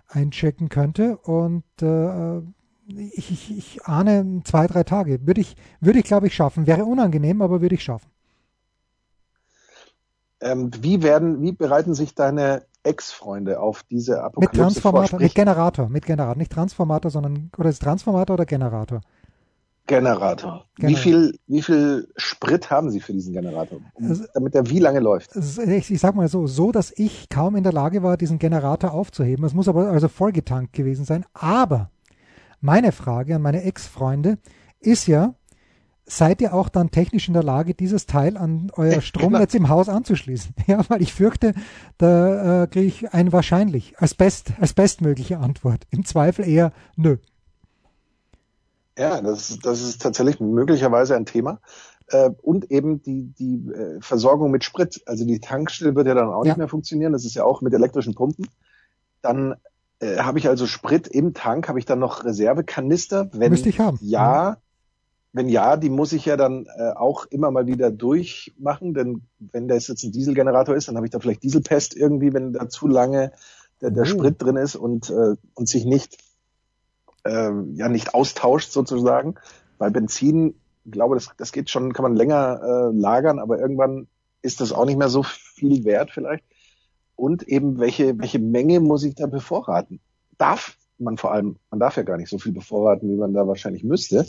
einchecken 0.07 0.69
könnte. 0.69 1.17
Und 1.17 1.63
äh, 1.81 2.39
ich, 2.87 3.31
ich, 3.31 3.57
ich 3.57 3.85
ahne 3.85 4.41
zwei, 4.43 4.67
drei 4.67 4.83
Tage. 4.83 5.25
Würde 5.25 5.41
ich, 5.41 5.55
würde 5.79 5.99
ich, 5.99 6.05
glaube 6.05 6.27
ich, 6.27 6.35
schaffen. 6.35 6.67
Wäre 6.67 6.85
unangenehm, 6.85 7.41
aber 7.41 7.61
würde 7.61 7.75
ich 7.75 7.83
schaffen. 7.83 8.09
Ähm, 10.39 10.71
wie 10.81 11.01
werden, 11.01 11.41
wie 11.41 11.51
bereiten 11.51 11.95
sich 11.95 12.13
deine 12.13 12.63
Ex-Freunde 12.83 13.59
auf 13.59 13.83
diese 13.83 14.23
Apokalypse 14.23 14.55
Mit 14.55 14.61
Transformator, 14.61 15.19
mit 15.19 15.35
Generator, 15.35 15.89
mit 15.89 16.05
Generator, 16.05 16.37
nicht 16.37 16.51
Transformator, 16.51 17.11
sondern 17.11 17.51
oder 17.57 17.69
ist 17.69 17.81
Transformator 17.81 18.35
oder 18.35 18.45
Generator? 18.45 19.01
Generator. 19.87 20.65
Generator. 20.75 20.89
Wie 20.89 20.95
viel, 20.95 21.39
wie 21.47 21.61
viel 21.61 22.07
Sprit 22.17 22.69
haben 22.69 22.91
Sie 22.91 22.99
für 22.99 23.13
diesen 23.13 23.33
Generator, 23.33 23.79
also, 23.95 24.25
damit 24.33 24.53
der 24.53 24.69
wie 24.69 24.79
lange 24.79 24.99
läuft? 24.99 25.35
Ich, 25.35 25.91
ich 25.91 25.99
sag 25.99 26.15
mal 26.15 26.27
so, 26.27 26.45
so, 26.45 26.71
dass 26.71 26.91
ich 26.95 27.29
kaum 27.29 27.55
in 27.55 27.63
der 27.63 27.73
Lage 27.73 28.03
war, 28.03 28.17
diesen 28.17 28.37
Generator 28.37 28.93
aufzuheben. 28.93 29.45
Es 29.45 29.53
muss 29.53 29.67
aber 29.67 29.89
also 29.89 30.07
vollgetankt 30.07 30.73
gewesen 30.73 31.05
sein. 31.05 31.25
Aber 31.33 31.89
meine 32.61 32.91
Frage 32.91 33.35
an 33.35 33.41
meine 33.41 33.63
Ex-Freunde 33.63 34.37
ist 34.79 35.07
ja, 35.07 35.35
seid 36.05 36.41
ihr 36.41 36.53
auch 36.53 36.69
dann 36.69 36.91
technisch 36.91 37.27
in 37.27 37.33
der 37.33 37.43
Lage, 37.43 37.73
dieses 37.73 38.05
Teil 38.05 38.37
an 38.37 38.71
euer 38.75 39.01
Stromnetz 39.01 39.53
im 39.53 39.69
Haus 39.69 39.89
anzuschließen? 39.89 40.53
Ja, 40.67 40.81
weil 40.89 41.01
ich 41.01 41.13
fürchte, 41.13 41.53
da 41.97 42.63
äh, 42.63 42.67
kriege 42.67 42.87
ich 42.87 43.13
ein 43.13 43.31
wahrscheinlich 43.31 43.97
als 43.99 44.15
best 44.15 44.51
als 44.59 44.73
bestmögliche 44.73 45.39
Antwort. 45.39 45.85
Im 45.91 46.03
Zweifel 46.03 46.47
eher 46.47 46.71
nö. 46.95 47.17
Ja, 48.97 49.21
das, 49.21 49.59
das 49.61 49.81
ist 49.81 50.01
tatsächlich 50.01 50.39
möglicherweise 50.39 51.15
ein 51.15 51.25
Thema. 51.25 51.59
Äh, 52.07 52.31
und 52.41 52.71
eben 52.71 53.01
die, 53.01 53.33
die 53.37 53.69
äh, 53.71 54.01
Versorgung 54.01 54.51
mit 54.51 54.63
Sprit. 54.63 55.01
Also 55.05 55.25
die 55.25 55.39
Tankstelle 55.39 55.95
wird 55.95 56.07
ja 56.07 56.15
dann 56.15 56.29
auch 56.29 56.45
ja. 56.45 56.51
nicht 56.51 56.57
mehr 56.57 56.67
funktionieren. 56.67 57.13
Das 57.13 57.25
ist 57.25 57.35
ja 57.35 57.43
auch 57.43 57.61
mit 57.61 57.73
elektrischen 57.73 58.15
Pumpen. 58.15 58.47
Dann 59.21 59.55
äh, 59.99 60.17
habe 60.17 60.39
ich 60.39 60.47
also 60.47 60.65
Sprit 60.67 61.07
im 61.07 61.33
Tank, 61.33 61.69
habe 61.69 61.79
ich 61.79 61.85
dann 61.85 61.99
noch 61.99 62.23
Reservekanister? 62.23 63.29
Wenn 63.33 63.51
Müsste 63.51 63.69
ich 63.69 63.79
haben. 63.79 63.99
Ja, 64.01 64.57
wenn 65.33 65.49
ja, 65.49 65.77
die 65.77 65.89
muss 65.89 66.13
ich 66.13 66.25
ja 66.25 66.37
dann 66.37 66.65
äh, 66.77 66.91
auch 66.95 67.25
immer 67.25 67.51
mal 67.51 67.67
wieder 67.67 67.91
durchmachen, 67.91 68.93
denn 68.93 69.21
wenn 69.39 69.67
das 69.67 69.87
jetzt 69.87 70.03
ein 70.03 70.11
Dieselgenerator 70.11 70.75
ist, 70.75 70.87
dann 70.87 70.95
habe 70.95 71.05
ich 71.05 71.11
da 71.11 71.19
vielleicht 71.19 71.43
Dieselpest 71.43 71.95
irgendwie, 71.95 72.33
wenn 72.33 72.53
da 72.53 72.69
zu 72.69 72.87
lange 72.87 73.31
der, 73.81 73.91
der 73.91 74.03
oh. 74.03 74.05
Sprit 74.05 74.41
drin 74.41 74.55
ist 74.55 74.75
und, 74.75 75.09
äh, 75.09 75.35
und 75.53 75.67
sich 75.67 75.85
nicht, 75.85 76.17
äh, 77.23 77.51
ja, 77.73 77.89
nicht 77.89 78.13
austauscht 78.13 78.71
sozusagen. 78.71 79.35
Bei 79.77 79.89
Benzin, 79.89 80.55
ich 80.85 80.91
glaube, 80.91 81.15
das, 81.15 81.29
das 81.37 81.51
geht 81.51 81.69
schon, 81.69 81.93
kann 81.93 82.03
man 82.03 82.15
länger 82.15 82.61
äh, 82.61 82.97
lagern, 82.97 83.39
aber 83.39 83.59
irgendwann 83.59 84.07
ist 84.41 84.61
das 84.61 84.71
auch 84.71 84.85
nicht 84.85 84.97
mehr 84.97 85.09
so 85.09 85.23
viel 85.23 85.83
wert 85.83 86.11
vielleicht. 86.11 86.43
Und 87.15 87.43
eben, 87.43 87.79
welche, 87.79 88.17
welche 88.19 88.39
Menge 88.39 88.79
muss 88.79 89.03
ich 89.03 89.15
da 89.15 89.25
bevorraten? 89.25 89.99
Darf 90.37 90.77
man 90.99 91.17
vor 91.17 91.31
allem, 91.31 91.57
man 91.69 91.79
darf 91.79 91.97
ja 91.97 92.03
gar 92.03 92.17
nicht 92.17 92.29
so 92.29 92.37
viel 92.37 92.51
bevorraten, 92.51 93.09
wie 93.09 93.17
man 93.17 93.33
da 93.33 93.47
wahrscheinlich 93.47 93.83
müsste. 93.83 94.25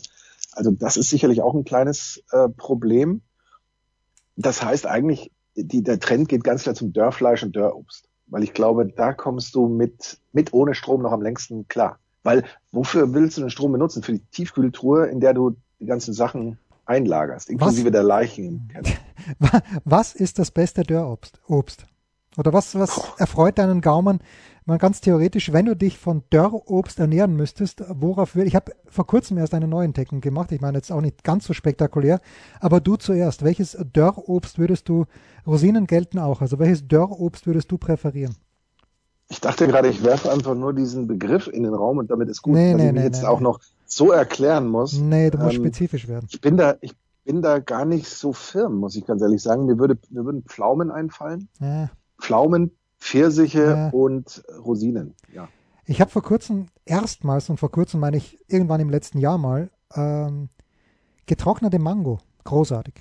Also 0.52 0.70
das 0.70 0.96
ist 0.96 1.10
sicherlich 1.10 1.42
auch 1.42 1.54
ein 1.54 1.64
kleines 1.64 2.22
äh, 2.30 2.48
Problem. 2.48 3.22
Das 4.36 4.62
heißt 4.62 4.86
eigentlich, 4.86 5.30
die, 5.54 5.82
der 5.82 6.00
Trend 6.00 6.28
geht 6.28 6.44
ganz 6.44 6.62
klar 6.62 6.74
zum 6.74 6.92
Dörrfleisch 6.92 7.42
und 7.42 7.56
Dörrobst. 7.56 8.08
Weil 8.26 8.42
ich 8.42 8.52
glaube, 8.52 8.86
da 8.86 9.12
kommst 9.12 9.54
du 9.54 9.68
mit, 9.68 10.18
mit 10.32 10.52
ohne 10.52 10.74
Strom 10.74 11.02
noch 11.02 11.12
am 11.12 11.22
längsten 11.22 11.66
klar. 11.68 11.98
Weil 12.28 12.44
wofür 12.72 13.14
willst 13.14 13.38
du 13.38 13.40
den 13.40 13.48
Strom 13.48 13.72
benutzen? 13.72 14.02
Für 14.02 14.12
die 14.12 14.20
Tiefkühltruhe, 14.30 15.06
in 15.06 15.18
der 15.18 15.32
du 15.32 15.56
die 15.80 15.86
ganzen 15.86 16.12
Sachen 16.12 16.58
einlagerst, 16.84 17.48
inklusive 17.48 17.86
was, 17.86 17.92
der 17.92 18.02
Leichen 18.02 18.68
Keller. 19.38 19.62
Was 19.84 20.14
ist 20.14 20.38
das 20.38 20.50
beste 20.50 20.82
Dörrobst? 20.82 21.40
Obst? 21.48 21.86
Oder 22.36 22.52
was, 22.52 22.74
was 22.78 23.14
erfreut 23.16 23.56
deinen 23.58 23.80
Gaumen 23.80 24.18
mal 24.66 24.76
ganz 24.76 25.00
theoretisch, 25.00 25.54
wenn 25.54 25.64
du 25.64 25.74
dich 25.74 25.96
von 25.96 26.22
Dörrobst 26.28 26.98
ernähren 27.00 27.34
müsstest, 27.34 27.82
worauf 27.88 28.34
würde 28.34 28.48
ich 28.48 28.54
habe 28.54 28.72
vor 28.86 29.06
kurzem 29.06 29.38
erst 29.38 29.54
eine 29.54 29.66
neue 29.66 29.86
Entdeckung 29.86 30.20
gemacht. 30.20 30.52
Ich 30.52 30.60
meine 30.60 30.76
jetzt 30.76 30.92
auch 30.92 31.00
nicht 31.00 31.24
ganz 31.24 31.46
so 31.46 31.54
spektakulär, 31.54 32.20
aber 32.60 32.82
du 32.82 32.96
zuerst. 32.96 33.42
Welches 33.42 33.78
Dörrobst 33.94 34.58
würdest 34.58 34.90
du? 34.90 35.06
Rosinen 35.46 35.86
gelten 35.86 36.18
auch. 36.18 36.42
Also 36.42 36.58
welches 36.58 36.86
Dörrobst 36.86 37.46
würdest 37.46 37.72
du 37.72 37.78
präferieren? 37.78 38.36
Ich 39.28 39.40
dachte 39.40 39.66
gerade, 39.66 39.88
ich 39.88 40.02
werfe 40.02 40.32
einfach 40.32 40.54
nur 40.54 40.72
diesen 40.72 41.06
Begriff 41.06 41.48
in 41.48 41.62
den 41.62 41.74
Raum 41.74 41.98
und 41.98 42.10
damit 42.10 42.28
ist 42.28 42.42
gut, 42.42 42.54
nee, 42.54 42.72
dass 42.72 42.80
nee, 42.80 42.86
ich 42.88 42.92
mich 42.92 43.00
nee, 43.00 43.06
jetzt 43.06 43.24
auch 43.24 43.40
noch 43.40 43.60
so 43.84 44.10
erklären 44.10 44.68
muss. 44.68 44.94
Nee, 44.98 45.30
du 45.30 45.38
musst 45.38 45.56
ähm, 45.56 45.64
spezifisch 45.64 46.08
werden. 46.08 46.26
Ich 46.30 46.40
bin 46.40 46.56
da, 46.56 46.76
ich 46.80 46.94
bin 47.24 47.42
da 47.42 47.58
gar 47.58 47.84
nicht 47.84 48.08
so 48.08 48.32
firm, 48.32 48.76
muss 48.76 48.96
ich 48.96 49.04
ganz 49.04 49.20
ehrlich 49.20 49.42
sagen. 49.42 49.66
Mir 49.66 49.78
würde, 49.78 49.98
mir 50.08 50.24
würden 50.24 50.44
Pflaumen 50.44 50.90
einfallen. 50.90 51.48
Ja. 51.60 51.90
Pflaumen, 52.18 52.70
Pfirsiche 52.98 53.64
ja. 53.64 53.88
und 53.90 54.42
Rosinen, 54.64 55.14
ja. 55.34 55.48
Ich 55.84 56.02
habe 56.02 56.10
vor 56.10 56.22
kurzem 56.22 56.66
erstmals 56.84 57.48
und 57.48 57.58
vor 57.58 57.70
kurzem 57.70 58.00
meine 58.00 58.18
ich 58.18 58.38
irgendwann 58.48 58.80
im 58.80 58.90
letzten 58.90 59.18
Jahr 59.18 59.38
mal 59.38 59.70
ähm, 59.94 60.50
getrocknete 61.26 61.78
Mango, 61.78 62.18
großartig. 62.44 62.94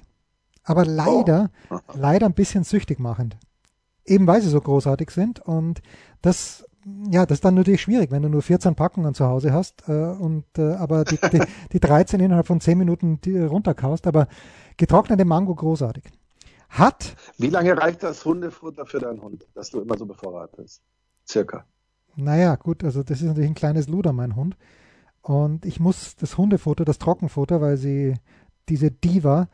Aber 0.64 0.86
leider, 0.86 1.50
oh. 1.70 1.80
leider 1.94 2.26
ein 2.28 2.34
bisschen 2.34 2.64
süchtig 2.64 3.00
machend. 3.00 3.38
Eben 4.08 4.26
weil 4.26 4.42
sie 4.42 4.50
so 4.50 4.62
großartig 4.62 5.12
sind 5.12 5.40
und 5.40 5.82
das 6.22 6.66
ja, 7.12 7.26
das 7.26 7.40
ist 7.40 7.46
dann 7.46 7.56
natürlich 7.56 7.82
schwierig, 7.82 8.12
wenn 8.12 8.22
du 8.22 8.30
nur 8.30 8.42
14 8.42 8.76
Packungen 8.76 9.14
zu 9.14 9.26
Hause 9.26 9.52
hast 9.52 9.90
äh, 9.90 9.92
und 9.92 10.46
äh, 10.58 10.76
aber 10.76 11.04
die, 11.04 11.20
die, 11.32 11.42
die 11.74 11.80
13 11.82 12.22
innerhalb 12.22 12.48
von 12.48 12.62
10 12.62 12.78
Minuten 12.78 13.20
runterkaust, 13.26 14.08
aber 14.08 14.28
getrocknete 14.78 15.26
Mango 15.26 15.54
großartig 15.54 16.06
hat. 16.70 17.16
Wie 17.38 17.50
lange 17.50 17.78
reicht 17.78 18.04
das 18.04 18.24
Hundefutter 18.24 18.86
für 18.86 19.00
deinen 19.00 19.22
Hund, 19.22 19.48
dass 19.54 19.70
du 19.70 19.82
immer 19.82 19.98
so 19.98 20.06
bevorratest? 20.06 20.82
Circa. 21.28 21.66
Naja, 22.16 22.56
gut, 22.56 22.84
also 22.84 23.04
das 23.04 23.22
ist 23.22 23.28
natürlich 23.28 23.50
ein 23.50 23.56
kleines 23.56 23.88
Luder, 23.88 24.14
mein 24.14 24.36
Hund. 24.36 24.58
Und 25.22 25.66
ich 25.66 25.80
muss 25.80 26.16
das 26.16 26.38
Hundefutter, 26.38 26.86
das 26.86 27.00
Trockenfutter, 27.00 27.62
weil 27.62 27.78
sie, 27.78 28.16
diese 28.70 28.92
Diva, 28.92 29.50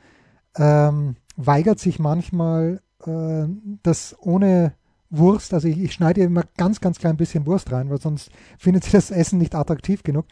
ähm, 0.56 1.16
weigert 1.36 1.80
sich 1.80 2.00
manchmal, 2.00 2.82
äh, 3.08 3.48
das 3.84 4.16
ohne 4.20 4.74
Wurst, 5.10 5.54
also 5.54 5.68
ich, 5.68 5.80
ich 5.80 5.94
schneide 5.94 6.22
immer 6.22 6.44
ganz, 6.58 6.82
ganz 6.82 6.98
klein 6.98 7.18
bisschen 7.18 7.46
Wurst 7.46 7.72
rein, 7.72 7.90
weil 7.90 8.02
sonst 8.02 8.32
findet 8.58 8.84
sie 8.84 8.92
das 8.92 9.12
Essen 9.12 9.38
nicht 9.38 9.56
attraktiv 9.56 10.04
genug. 10.04 10.26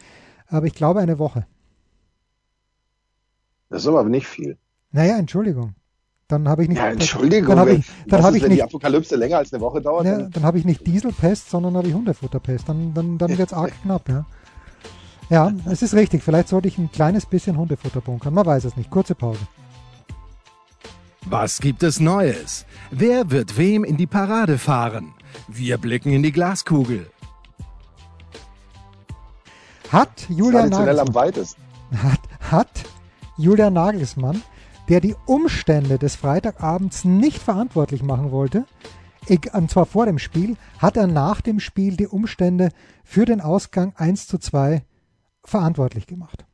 Aber 0.48 0.66
ich 0.66 0.74
glaube 0.74 1.00
eine 1.00 1.20
Woche. 1.20 1.46
Das 3.70 3.84
ist 3.84 3.88
aber 3.88 4.04
nicht 4.04 4.28
viel. 4.28 4.58
Naja, 4.92 5.18
Entschuldigung. 5.18 5.76
Dann 6.28 6.48
habe 6.48 6.64
ich 6.64 6.70
nicht. 6.70 6.78
Ja, 6.78 6.88
Entschuldigung. 6.88 7.50
Dann 7.50 7.60
habe 7.60 7.74
ich, 7.74 7.86
dann 8.08 8.24
habe 8.24 8.38
ich 8.38 8.44
wenn 8.44 8.50
nicht. 8.50 8.60
die 8.60 8.64
Apokalypse 8.64 9.16
länger 9.16 9.38
als 9.38 9.54
eine 9.54 9.62
Woche 9.62 9.82
dauert. 9.82 10.06
Ja, 10.06 10.18
dann, 10.18 10.32
dann 10.32 10.44
habe 10.44 10.58
ich 10.58 10.66
nicht 10.66 10.86
Dieselpest, 10.88 11.50
sondern 11.50 11.76
habe 11.76 11.88
ich 11.88 11.94
Hundefutterpest. 11.94 12.68
Dann, 12.68 12.94
dann, 12.94 13.18
dann 13.18 13.38
wird 13.38 13.52
es 13.52 13.54
arg 13.54 13.74
knapp, 13.84 14.08
ja. 14.10 14.26
Ja, 15.30 15.54
es 15.66 15.82
ist 15.82 15.94
richtig. 15.94 16.24
Vielleicht 16.24 16.50
sollte 16.50 16.68
ich 16.68 16.78
ein 16.78 16.92
kleines 16.92 17.26
bisschen 17.26 17.58
Hundefutter 17.58 18.02
bunkern. 18.02 18.34
Man 18.34 18.46
weiß 18.46 18.66
es 18.66 18.76
nicht. 18.76 18.90
Kurze 18.90 19.16
Pause. 19.16 19.40
Was 21.26 21.60
gibt 21.60 21.84
es 21.84 22.00
Neues? 22.00 22.66
Wer 22.90 23.32
wird 23.32 23.58
wem 23.58 23.84
in 23.84 23.98
die 23.98 24.08
Parade 24.08 24.58
fahren? 24.58 25.14
Wir 25.48 25.78
blicken 25.78 26.12
in 26.12 26.24
die 26.24 26.32
Glaskugel. 26.32 27.10
Hat 29.92 30.26
Julian 30.30 30.70
Nagelsmann, 30.70 31.08
am 31.08 31.16
weitesten. 31.16 31.62
Hat, 31.92 32.22
hat 32.40 32.84
Julian 33.38 33.74
Nagelsmann 33.74 34.42
der 34.92 35.00
die 35.00 35.16
Umstände 35.26 35.98
des 35.98 36.18
Freitagabends 36.18 37.06
nicht 37.06 37.42
verantwortlich 37.42 38.04
machen 38.04 38.32
wollte, 38.32 38.66
und 39.54 39.72
zwar 39.72 39.86
vor 39.86 40.06
dem 40.06 40.20
Spiel, 40.20 40.58
hat 40.80 40.98
er 40.98 41.08
nach 41.08 41.40
dem 41.40 41.62
Spiel 41.62 41.96
die 41.96 42.08
Umstände 42.08 42.72
für 43.06 43.24
den 43.24 43.40
Ausgang 43.40 43.94
1 43.96 44.28
zu 44.28 44.38
2 44.38 44.84
verantwortlich 45.46 46.08
gemacht. 46.08 46.46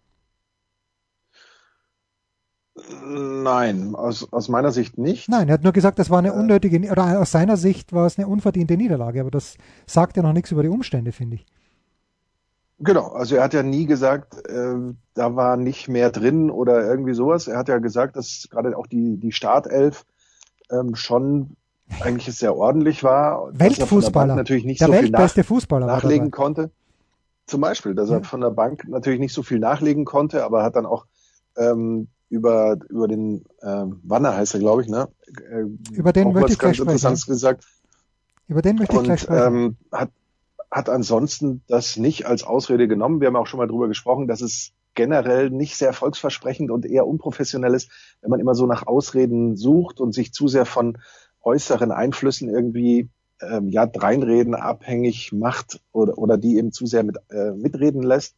Nein, 3.06 3.96
aus, 3.96 4.32
aus 4.32 4.50
meiner 4.50 4.72
Sicht 4.72 4.98
nicht. 4.98 5.29
Nein, 5.29 5.50
er 5.50 5.56
hat 5.56 5.63
nur 5.63 5.74
gesagt, 5.74 6.00
das 6.00 6.10
war 6.10 6.20
eine 6.20 6.29
äh. 6.29 6.32
unnötige, 6.32 6.89
oder 6.91 7.20
aus 7.20 7.32
seiner 7.32 7.58
Sicht 7.58 7.94
war 7.94 8.06
es 8.06 8.17
eine 8.17 8.27
unverdiente 8.27 8.77
Niederlage, 8.77 9.22
aber 9.22 9.32
das 9.32 9.58
sagt 9.86 10.17
ja 10.17 10.24
noch 10.24 10.34
nichts 10.34 10.51
über 10.51 10.63
die 10.63 10.70
Umstände, 10.70 11.12
finde 11.12 11.36
ich. 11.36 11.46
Genau, 12.79 13.08
also 13.08 13.36
er 13.36 13.44
hat 13.44 13.53
ja 13.53 13.63
nie 13.63 13.88
gesagt, 13.88 14.48
äh, 14.48 14.75
da 15.15 15.36
war 15.36 15.58
nicht 15.58 15.88
mehr 15.88 16.12
drin 16.12 16.51
oder 16.51 16.86
irgendwie 16.86 17.13
sowas. 17.13 17.48
Er 17.48 17.58
hat 17.58 17.70
ja 17.70 17.79
gesagt, 17.79 18.15
dass 18.15 18.48
gerade 18.51 18.77
auch 18.77 18.86
die, 18.86 19.17
die 19.17 19.32
Startelf 19.32 20.06
ähm, 20.70 20.94
schon 20.96 21.56
eigentlich 22.01 22.36
sehr 22.36 22.56
ordentlich 22.56 23.03
war. 23.03 23.50
Weltfußballer. 23.58 24.36
natürlich 24.36 24.65
nicht 24.65 24.82
der 24.82 24.88
so 24.88 24.94
viel 24.94 25.10
nach, 25.10 25.29
Fußballer 25.29 25.88
nachlegen 25.88 26.29
konnte. 26.29 26.70
Zum 27.48 27.62
Beispiel, 27.62 27.96
dass 27.96 28.10
er 28.10 28.24
von 28.24 28.41
der 28.41 28.51
Bank 28.51 28.88
natürlich 28.88 29.20
nicht 29.20 29.34
so 29.34 29.41
viel 29.41 29.58
nachlegen 29.58 30.06
konnte, 30.06 30.44
aber 30.44 30.63
hat 30.63 30.75
dann 30.75 30.86
auch 30.86 31.06
ähm, 31.56 32.10
über 32.29 32.77
über 32.89 33.07
den 33.07 33.46
ähm, 33.62 34.00
Wanner 34.03 34.36
heißt 34.36 34.53
er, 34.53 34.60
glaube 34.60 34.81
ich, 34.81 34.89
ne? 34.89 35.07
Äh, 35.27 35.65
über 35.93 36.13
den 36.13 36.34
möchte 36.34 36.53
ich 36.53 36.60
gleich 36.60 36.77
sprechen. 36.77 37.15
gesagt. 37.25 37.65
Über 38.48 38.62
den 38.62 38.77
möchte 38.77 38.93
ich 38.93 39.00
und, 39.00 39.05
gleich 39.05 39.22
sprechen. 39.22 39.55
Ähm, 39.55 39.77
hat 39.91 40.10
hat 40.69 40.89
ansonsten 40.89 41.62
das 41.67 41.98
nicht 41.98 42.25
als 42.25 42.43
Ausrede 42.43 42.88
genommen. 42.88 43.22
Wir 43.22 43.27
haben 43.27 43.36
auch 43.36 43.48
schon 43.48 43.60
mal 43.60 43.67
drüber 43.67 43.88
gesprochen, 43.88 44.27
dass 44.27 44.41
es 44.41 44.74
generell 44.96 45.50
nicht 45.50 45.77
sehr 45.77 45.89
erfolgsversprechend 45.89 46.72
und 46.72 46.86
eher 46.86 47.07
unprofessionell 47.07 47.74
ist, 47.74 47.89
wenn 48.22 48.31
man 48.31 48.39
immer 48.39 48.55
so 48.55 48.65
nach 48.65 48.88
Ausreden 48.88 49.55
sucht 49.55 50.01
und 50.01 50.13
sich 50.13 50.34
zu 50.34 50.48
sehr 50.48 50.65
von 50.65 50.98
äußeren 51.41 51.91
Einflüssen 51.91 52.50
irgendwie 52.50 53.10
ähm, 53.41 53.69
ja 53.69 53.86
dreinreden 53.86 54.55
abhängig 54.55 55.31
macht 55.31 55.79
oder, 55.91 56.17
oder 56.17 56.38
die 56.38 56.57
eben 56.57 56.72
zu 56.72 56.86
sehr 56.86 57.03
mit, 57.03 57.17
äh, 57.29 57.51
mitreden 57.51 58.01
lässt. 58.01 58.36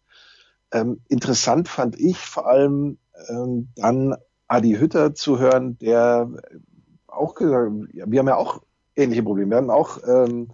Ähm, 0.71 1.01
interessant 1.07 1.67
fand 1.67 1.99
ich 1.99 2.17
vor 2.17 2.47
allem 2.47 2.97
ähm, 3.27 3.69
dann 3.75 4.15
Adi 4.47 4.75
Hütter 4.75 5.13
zu 5.13 5.39
hören, 5.39 5.77
der 5.79 6.29
auch 7.07 7.35
gesagt, 7.35 7.71
wir 7.91 8.19
haben 8.19 8.27
ja 8.27 8.35
auch 8.35 8.61
ähnliche 8.95 9.23
Probleme. 9.23 9.51
Wir 9.51 9.57
haben 9.57 9.69
auch 9.69 9.99
ähm, 10.07 10.49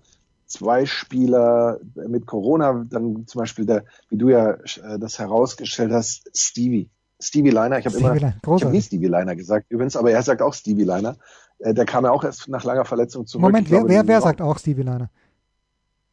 zwei 0.45 0.85
Spieler 0.85 1.79
mit 1.95 2.25
Corona, 2.25 2.85
dann 2.89 3.25
zum 3.27 3.39
Beispiel 3.39 3.65
der, 3.65 3.85
wie 4.09 4.17
du 4.17 4.29
ja 4.29 4.51
äh, 4.51 4.99
das 4.99 5.19
herausgestellt 5.19 5.91
hast, 5.91 6.29
Stevie. 6.33 6.89
Stevie 7.19 7.49
Liner, 7.49 7.79
ich 7.79 7.85
habe 7.85 7.97
immer, 7.97 8.13
Liner, 8.13 8.35
ich 8.35 8.63
habe 8.63 8.71
nie 8.71 8.81
Stevie 8.81 9.07
Liner 9.07 9.35
gesagt 9.35 9.67
übrigens, 9.69 9.95
aber 9.95 10.11
er 10.11 10.21
sagt 10.21 10.41
auch 10.41 10.53
Stevie 10.53 10.83
Liner. 10.83 11.15
Äh, 11.59 11.73
der 11.73 11.85
kam 11.85 12.03
ja 12.03 12.11
auch 12.11 12.23
erst 12.23 12.47
nach 12.49 12.63
langer 12.63 12.85
Verletzung 12.85 13.25
zurück. 13.25 13.41
Moment, 13.41 13.71
wer, 13.71 13.87
wer, 13.87 14.07
wer 14.07 14.21
sagt 14.21 14.41
auch 14.41 14.59
Stevie 14.59 14.83
Liner? 14.83 15.09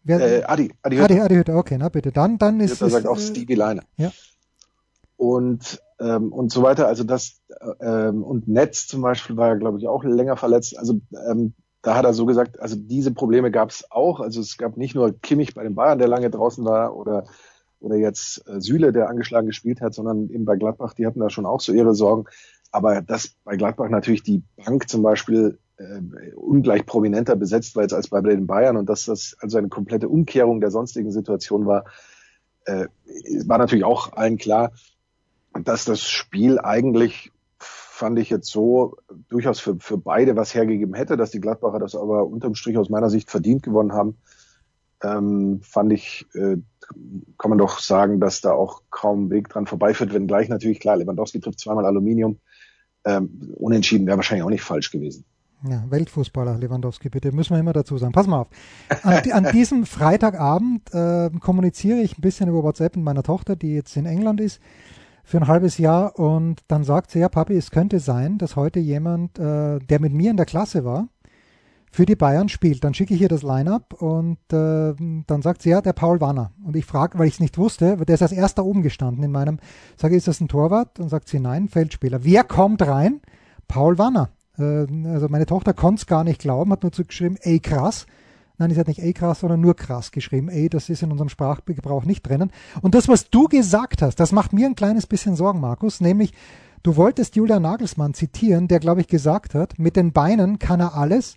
Wer, 0.05 0.21
äh, 0.21 0.45
Adi, 0.45 0.73
Adi 0.83 0.97
Hütter. 0.97 1.05
Adi, 1.05 1.21
Adi 1.21 1.35
Hütter, 1.35 1.57
okay, 1.57 1.77
na 1.79 1.89
bitte. 1.89 2.13
Dann, 2.13 2.39
dann 2.39 2.61
ist 2.61 2.81
er 2.81 2.91
sagt 2.91 3.07
auch 3.07 3.19
äh, 3.19 3.21
Stevie 3.21 3.55
Liner. 3.55 3.83
Ja. 3.97 4.13
Und 5.17 5.81
ähm, 6.03 6.33
und 6.33 6.51
so 6.51 6.63
weiter. 6.63 6.89
Also 6.89 7.05
das 7.05 7.41
ähm, 7.81 8.23
und 8.23 8.49
Netz 8.49 8.87
zum 8.87 9.03
Beispiel 9.03 9.37
war 9.37 9.49
ja, 9.49 9.55
glaube 9.55 9.79
ich, 9.79 9.89
auch 9.89 10.05
länger 10.05 10.37
verletzt. 10.37 10.79
Also 10.79 11.01
ähm, 11.31 11.55
da 11.83 11.97
hat 11.97 12.05
er 12.05 12.15
so 12.15 12.27
gesagt, 12.27 12.61
also 12.61 12.77
diese 12.77 13.13
Probleme 13.13 13.51
gab 13.51 13.71
es 13.71 13.91
auch. 13.91 14.21
Also 14.21 14.41
es 14.41 14.57
gab 14.57 14.77
nicht 14.77 14.95
nur 14.95 15.19
Kimmich 15.21 15.55
bei 15.55 15.63
den 15.63 15.75
Bayern, 15.75 15.99
der 15.99 16.09
lange 16.09 16.31
draußen 16.31 16.65
war, 16.65 16.97
oder 16.97 17.25
oder 17.83 17.97
jetzt 17.97 18.47
äh, 18.49 18.61
Süle, 18.61 18.93
der 18.93 19.09
angeschlagen 19.09 19.49
gespielt 19.49 19.81
hat, 19.81 19.95
sondern 19.95 20.31
eben 20.31 20.45
bei 20.45 20.57
Gladbach, 20.57 20.95
die 20.95 21.07
hatten 21.07 21.21
da 21.21 21.31
schon 21.31 21.47
auch 21.47 21.61
so 21.61 21.73
ihre 21.73 21.95
Sorgen. 21.95 22.25
Aber 22.71 23.03
dass 23.03 23.35
bei 23.45 23.57
Gladbach 23.57 23.89
natürlich 23.89 24.23
die 24.23 24.43
Bank 24.57 24.89
zum 24.89 25.03
Beispiel 25.03 25.59
äh, 25.77 26.33
ungleich 26.35 26.87
prominenter 26.87 27.37
besetzt 27.37 27.75
war 27.75 27.83
jetzt 27.83 27.93
als 27.93 28.09
bei 28.09 28.21
den 28.21 28.47
Bayern 28.47 28.77
und 28.77 28.89
dass 28.89 29.07
das 29.07 29.37
also 29.41 29.59
eine 29.59 29.69
komplette 29.69 30.09
Umkehrung 30.09 30.61
der 30.61 30.71
sonstigen 30.71 31.11
Situation 31.11 31.67
war, 31.67 31.85
äh, 32.65 32.87
war 33.47 33.59
natürlich 33.59 33.85
auch 33.85 34.13
allen 34.13 34.39
klar, 34.39 34.73
dass 35.55 35.85
das 35.85 36.03
Spiel 36.09 36.59
eigentlich 36.59 37.33
fand 37.59 38.19
ich 38.19 38.31
jetzt 38.31 38.51
so 38.51 38.97
durchaus 39.29 39.61
für, 39.61 39.77
für 39.79 39.97
beide 39.97 40.35
was 40.35 40.55
hergegeben 40.55 40.95
hätte, 40.95 41.17
dass 41.17 41.31
die 41.31 41.41
Gladbacher 41.41 41.79
das 41.79 41.95
aber 41.95 42.27
unterm 42.27 42.57
Strich 42.57 42.77
aus 42.77 42.89
meiner 42.89 43.11
Sicht 43.11 43.31
verdient 43.31 43.63
gewonnen 43.63 43.93
haben. 43.93 44.17
Ähm, 45.05 45.61
fand 45.63 45.93
ich, 45.93 46.27
äh, 46.35 46.57
kann 47.39 47.49
man 47.51 47.59
doch 47.59 47.79
sagen, 47.79 48.19
dass 48.19 48.41
da 48.41 48.53
auch 48.53 48.83
kaum 48.91 49.31
Weg 49.31 49.49
dran 49.49 49.67
vorbeiführt, 49.67 50.15
wenn 50.15 50.27
gleich 50.27 50.49
natürlich 50.49 50.81
klar, 50.81 50.97
Lewandowski 50.97 51.41
trifft 51.41 51.61
zweimal 51.61 51.87
Aluminium. 51.87 52.39
Ähm, 53.05 53.53
unentschieden 53.57 54.07
wäre 54.07 54.17
wahrscheinlich 54.17 54.45
auch 54.45 54.51
nicht 54.51 54.63
falsch 54.63 54.91
gewesen. 54.91 55.25
Ja, 55.69 55.85
Weltfußballer 55.89 56.59
Lewandowski, 56.59 57.09
bitte, 57.09 57.31
müssen 57.31 57.55
wir 57.55 57.61
immer 57.61 57.73
dazu 57.73 57.97
sagen. 57.99 58.13
Pass 58.13 58.27
mal 58.27 58.41
auf. 58.41 58.49
An, 59.05 59.31
an 59.31 59.53
diesem 59.53 59.87
Freitagabend 59.87 60.93
äh, 60.93 61.31
kommuniziere 61.39 62.01
ich 62.01 62.19
ein 62.19 62.21
bisschen 62.21 62.49
über 62.49 62.65
WhatsApp 62.65 62.97
mit 62.97 63.05
meiner 63.05 63.23
Tochter, 63.23 63.55
die 63.55 63.75
jetzt 63.75 63.97
in 63.97 64.07
England 64.07 64.41
ist, 64.41 64.61
für 65.25 65.39
ein 65.39 65.49
halbes 65.49 65.79
Jahr 65.79 66.19
und 66.19 66.61
dann 66.69 66.85
sagt 66.85 67.11
sie, 67.11 67.21
ja 67.21 67.29
Papi, 67.29 67.55
es 67.55 67.71
könnte 67.71 68.01
sein, 68.01 68.39
dass 68.39 68.57
heute 68.57 68.81
jemand, 68.81 69.39
äh, 69.39 69.79
der 69.79 70.01
mit 70.01 70.13
mir 70.13 70.31
in 70.31 70.37
der 70.37 70.47
Klasse 70.47 70.85
war, 70.85 71.09
für 71.93 72.07
die 72.07 72.17
Bayern 72.17 72.49
spielt. 72.49 72.83
Dann 72.83 72.95
schicke 72.95 73.15
ich 73.15 73.21
ihr 73.21 73.29
das 73.29 73.43
Line-up 73.43 73.93
und 74.01 74.39
äh, 74.53 74.95
dann 75.27 75.43
sagt 75.43 75.63
sie, 75.63 75.71
ja, 75.71 75.83
der 75.83 75.93
Paul 75.93 76.21
Wanner. 76.21 76.53
Und 76.65 76.75
ich 76.75 76.87
frage, 76.87 77.19
weil 77.19 77.29
ich 77.29 77.35
es 77.35 77.41
nicht 77.41 77.59
wusste, 77.59 77.99
der 77.99 78.15
ist 78.15 78.23
als 78.23 78.33
erster 78.33 78.65
oben 78.65 78.83
gestanden 78.83 79.23
in 79.23 79.31
meinem, 79.31 79.59
sage, 79.97 80.17
ist 80.17 80.27
das 80.27 80.41
ein 80.41 80.49
Torwart? 80.49 80.99
Und 80.99 81.11
sagt 81.11 81.29
sie, 81.29 81.39
nein, 81.39 81.69
Feldspieler. 81.69 82.25
Wer 82.25 82.45
kommt 82.45 82.83
rein? 82.83 83.21
Paul 83.69 83.99
Wanner. 83.99 84.31
Äh, 84.59 84.87
also 85.07 85.29
meine 85.29 85.47
Tochter 85.47 85.75
konnte 85.75 86.01
es 86.01 86.07
gar 86.07 86.25
nicht 86.25 86.41
glauben, 86.41 86.73
hat 86.73 86.83
nur 86.83 86.93
zugeschrieben, 86.93 87.37
ey 87.43 87.61
krass. 87.61 88.07
Nein, 88.59 88.71
sie 88.71 88.79
hat 88.79 88.89
nicht 88.89 89.01
ey 89.01 89.13
krass, 89.13 89.41
sondern 89.41 89.61
nur 89.61 89.75
krass 89.75 90.11
geschrieben. 90.11 90.49
Ey, 90.49 90.69
das 90.69 90.89
ist 90.89 91.03
in 91.03 91.11
unserem 91.11 91.29
Sprachgebrauch 91.29 92.05
nicht 92.05 92.23
drinnen. 92.23 92.53
Und 92.81 92.95
das, 92.95 93.09
was 93.09 93.31
du 93.31 93.49
gesagt 93.49 94.03
hast, 94.03 94.17
das 94.17 94.33
macht 94.33 94.53
mir 94.53 94.67
ein 94.67 94.77
kleines 94.77 95.07
bisschen 95.07 95.37
Sorgen, 95.37 95.61
Markus, 95.61 96.01
nämlich 96.01 96.33
du 96.83 96.97
wolltest 96.97 97.37
Julian 97.37 97.63
Nagelsmann 97.63 98.15
zitieren, 98.15 98.69
der, 98.69 98.81
glaube 98.81 99.01
ich, 99.01 99.09
gesagt 99.09 99.55
hat, 99.55 99.79
mit 99.79 99.97
den 99.97 100.13
Beinen 100.13 100.59
kann 100.59 100.81
er 100.81 100.95
alles, 100.95 101.35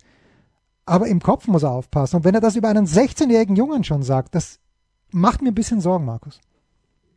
aber 0.85 1.07
im 1.07 1.21
Kopf 1.21 1.47
muss 1.47 1.63
er 1.63 1.71
aufpassen. 1.71 2.17
Und 2.17 2.25
wenn 2.25 2.35
er 2.35 2.41
das 2.41 2.55
über 2.55 2.69
einen 2.69 2.85
16-jährigen 2.85 3.55
Jungen 3.55 3.83
schon 3.83 4.03
sagt, 4.03 4.35
das 4.35 4.59
macht 5.11 5.41
mir 5.41 5.49
ein 5.49 5.55
bisschen 5.55 5.81
Sorgen, 5.81 6.05
Markus. 6.05 6.39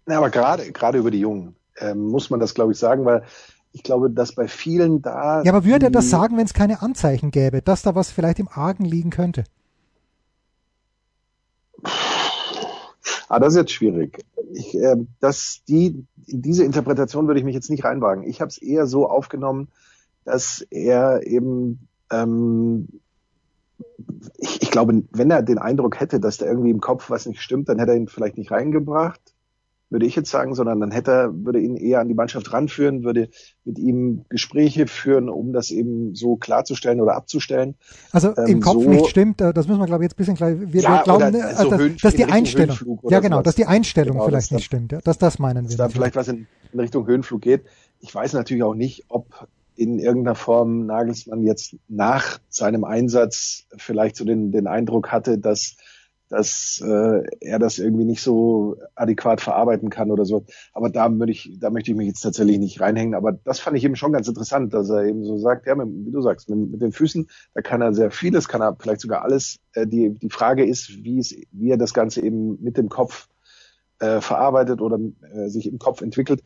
Ja, 0.09 0.19
aber 0.19 0.31
gerade, 0.31 0.71
gerade 0.73 0.99
über 0.99 1.11
die 1.11 1.21
Jungen 1.21 1.57
äh, 1.77 1.95
muss 1.95 2.31
man 2.31 2.41
das, 2.41 2.55
glaube 2.55 2.73
ich, 2.73 2.79
sagen, 2.79 3.05
weil 3.05 3.25
ich 3.73 3.83
glaube, 3.83 4.11
dass 4.11 4.35
bei 4.35 4.49
vielen 4.49 5.03
da. 5.03 5.43
Ja, 5.43 5.53
aber 5.53 5.65
würde 5.65 5.87
er 5.87 5.91
das 5.91 6.09
sagen, 6.09 6.37
wenn 6.37 6.47
es 6.47 6.55
keine 6.55 6.81
Anzeichen 6.81 7.31
gäbe, 7.31 7.61
dass 7.61 7.83
da 7.83 7.95
was 7.95 8.11
vielleicht 8.11 8.39
im 8.39 8.49
Argen 8.49 8.85
liegen 8.85 9.11
könnte? 9.11 9.45
Ah, 13.29 13.39
das 13.39 13.53
ist 13.53 13.59
jetzt 13.59 13.73
schwierig. 13.73 14.25
Ich, 14.53 14.75
äh, 14.75 14.97
dass 15.21 15.63
die, 15.69 16.07
diese 16.17 16.65
Interpretation 16.65 17.27
würde 17.27 17.41
ich 17.41 17.45
mich 17.45 17.55
jetzt 17.55 17.69
nicht 17.69 17.85
reinwagen. 17.85 18.25
Ich 18.25 18.41
habe 18.41 18.49
es 18.49 18.59
eher 18.59 18.87
so 18.87 19.09
aufgenommen, 19.09 19.69
dass 20.25 20.67
er 20.71 21.27
eben 21.27 21.89
ähm, 22.11 22.89
ich, 24.39 24.63
ich 24.63 24.71
glaube, 24.71 25.03
wenn 25.11 25.31
er 25.31 25.43
den 25.43 25.59
Eindruck 25.59 26.01
hätte, 26.01 26.21
dass 26.21 26.39
da 26.39 26.47
irgendwie 26.47 26.71
im 26.71 26.81
Kopf 26.81 27.11
was 27.11 27.27
nicht 27.27 27.43
stimmt, 27.43 27.69
dann 27.69 27.79
hätte 27.79 27.93
er 27.93 27.97
ihn 27.97 28.09
vielleicht 28.09 28.39
nicht 28.39 28.51
reingebracht, 28.51 29.21
würde 29.91 30.07
ich 30.07 30.17
jetzt 30.17 30.31
sagen, 30.31 30.55
sondern 30.55 30.81
dann 30.81 30.91
hätte 30.91 31.11
er, 31.11 31.45
würde 31.45 31.61
ihn 31.61 31.77
eher 31.77 32.01
an 32.01 32.09
die 32.09 32.15
Mannschaft 32.15 32.53
ranführen, 32.53 33.05
würde 33.05 33.29
mit 33.65 33.79
ihm 33.79 34.25
Gespräche 34.29 34.87
führen, 34.87 35.29
um 35.29 35.53
das 35.53 35.71
eben 35.71 36.15
so 36.15 36.37
klarzustellen 36.37 37.01
oder 37.01 37.15
abzustellen. 37.15 37.75
Also 38.13 38.37
ähm, 38.37 38.47
im 38.47 38.61
Kopf 38.61 38.83
so, 38.83 38.91
nicht 38.91 39.09
stimmt, 39.09 39.41
äh, 39.41 39.53
das 39.53 39.67
müssen 39.67 39.81
wir 39.81 39.87
glaube 39.87 40.05
ich 40.05 40.11
jetzt 40.11 40.15
ein 40.15 40.19
bisschen 40.19 40.37
klar. 40.37 40.51
Wir, 40.51 40.83
ja, 40.83 40.97
wir 40.99 41.03
glauben, 41.05 41.33
so 41.33 41.41
also, 41.41 41.71
dass, 41.71 41.97
dass 42.03 42.15
die 42.15 42.25
Einstellung, 42.25 43.01
ja 43.09 43.21
genau, 43.21 43.43
dass 43.43 43.55
die 43.55 43.67
Einstellung 43.67 44.15
genau, 44.15 44.27
vielleicht 44.27 44.53
nicht 44.53 44.65
stimmt, 44.65 44.93
ja, 44.93 45.01
dass 45.01 45.19
das 45.19 45.39
meinen 45.39 45.69
wir. 45.69 45.77
Dass 45.77 45.89
da 45.89 45.89
vielleicht 45.89 46.17
was 46.17 46.29
in, 46.29 46.47
in 46.73 46.81
Richtung 46.81 47.07
Höhenflug 47.07 47.41
geht. 47.41 47.65
Ich 48.01 48.15
weiß 48.15 48.35
natürlich 48.35 48.63
auch 48.63 48.75
nicht, 48.75 49.07
ob 49.09 49.49
in 49.75 50.01
irgendeiner 50.01 50.35
Form 50.35 50.87
Nagelsmann 50.87 51.43
jetzt 51.45 51.77
nach 51.89 52.41
seinem 52.49 52.85
Einsatz 52.85 53.67
vielleicht 53.77 54.17
so 54.17 54.25
den, 54.25 54.51
den 54.51 54.67
Eindruck 54.67 55.13
hatte, 55.13 55.39
dass, 55.39 55.77
dass 56.29 56.83
äh, 56.85 57.23
er 57.41 57.59
das 57.59 57.79
irgendwie 57.79 58.05
nicht 58.05 58.23
so 58.23 58.77
adäquat 58.95 59.41
verarbeiten 59.41 59.89
kann 59.89 60.11
oder 60.11 60.25
so. 60.25 60.45
Aber 60.73 60.91
da 60.91 61.11
würde 61.11 61.33
ich, 61.33 61.57
da 61.59 61.71
möchte 61.71 61.91
ich 61.91 61.97
mich 61.97 62.07
jetzt 62.07 62.21
tatsächlich 62.21 62.59
nicht 62.59 62.81
reinhängen. 62.81 63.15
Aber 63.15 63.33
das 63.33 63.61
fand 63.61 63.77
ich 63.77 63.85
eben 63.85 63.97
schon 63.97 64.13
ganz 64.13 64.29
interessant, 64.29 64.75
dass 64.75 64.91
er 64.91 65.05
eben 65.05 65.25
so 65.25 65.39
sagt, 65.39 65.67
ja, 65.67 65.75
mit, 65.75 65.89
wie 66.07 66.11
du 66.11 66.21
sagst, 66.21 66.51
mit, 66.51 66.71
mit 66.71 66.83
den 66.83 66.93
Füßen, 66.93 67.29
da 67.55 67.63
kann 67.63 67.81
er 67.81 67.95
sehr 67.95 68.11
vieles, 68.11 68.49
kann 68.49 68.61
er 68.61 68.77
vielleicht 68.79 69.01
sogar 69.01 69.23
alles. 69.23 69.59
Äh, 69.73 69.87
die, 69.87 70.11
die 70.11 70.31
Frage 70.31 70.67
ist, 70.67 71.03
wie 71.03 71.19
es, 71.19 71.35
wie 71.53 71.71
er 71.71 71.79
das 71.79 71.95
Ganze 71.95 72.21
eben 72.21 72.63
mit 72.63 72.77
dem 72.77 72.89
Kopf 72.91 73.29
äh, 73.99 74.21
verarbeitet 74.21 74.81
oder 74.81 74.99
äh, 75.33 75.49
sich 75.49 75.67
im 75.67 75.79
Kopf 75.79 76.03
entwickelt. 76.03 76.43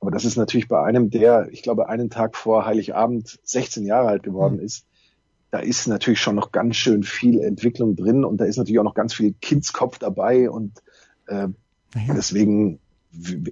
Aber 0.00 0.10
das 0.10 0.24
ist 0.24 0.36
natürlich 0.36 0.68
bei 0.68 0.82
einem, 0.82 1.10
der, 1.10 1.48
ich 1.50 1.62
glaube, 1.62 1.88
einen 1.88 2.10
Tag 2.10 2.36
vor 2.36 2.66
Heiligabend 2.66 3.38
16 3.42 3.84
Jahre 3.84 4.08
alt 4.08 4.22
geworden 4.22 4.56
mhm. 4.56 4.62
ist, 4.64 4.86
da 5.50 5.58
ist 5.58 5.86
natürlich 5.86 6.20
schon 6.20 6.34
noch 6.34 6.52
ganz 6.52 6.76
schön 6.76 7.02
viel 7.02 7.40
Entwicklung 7.40 7.96
drin 7.96 8.24
und 8.24 8.38
da 8.38 8.44
ist 8.44 8.56
natürlich 8.56 8.78
auch 8.78 8.84
noch 8.84 8.94
ganz 8.94 9.14
viel 9.14 9.34
Kindskopf 9.40 9.98
dabei 9.98 10.50
und 10.50 10.82
äh, 11.26 11.48
ja. 11.94 12.14
deswegen 12.14 12.80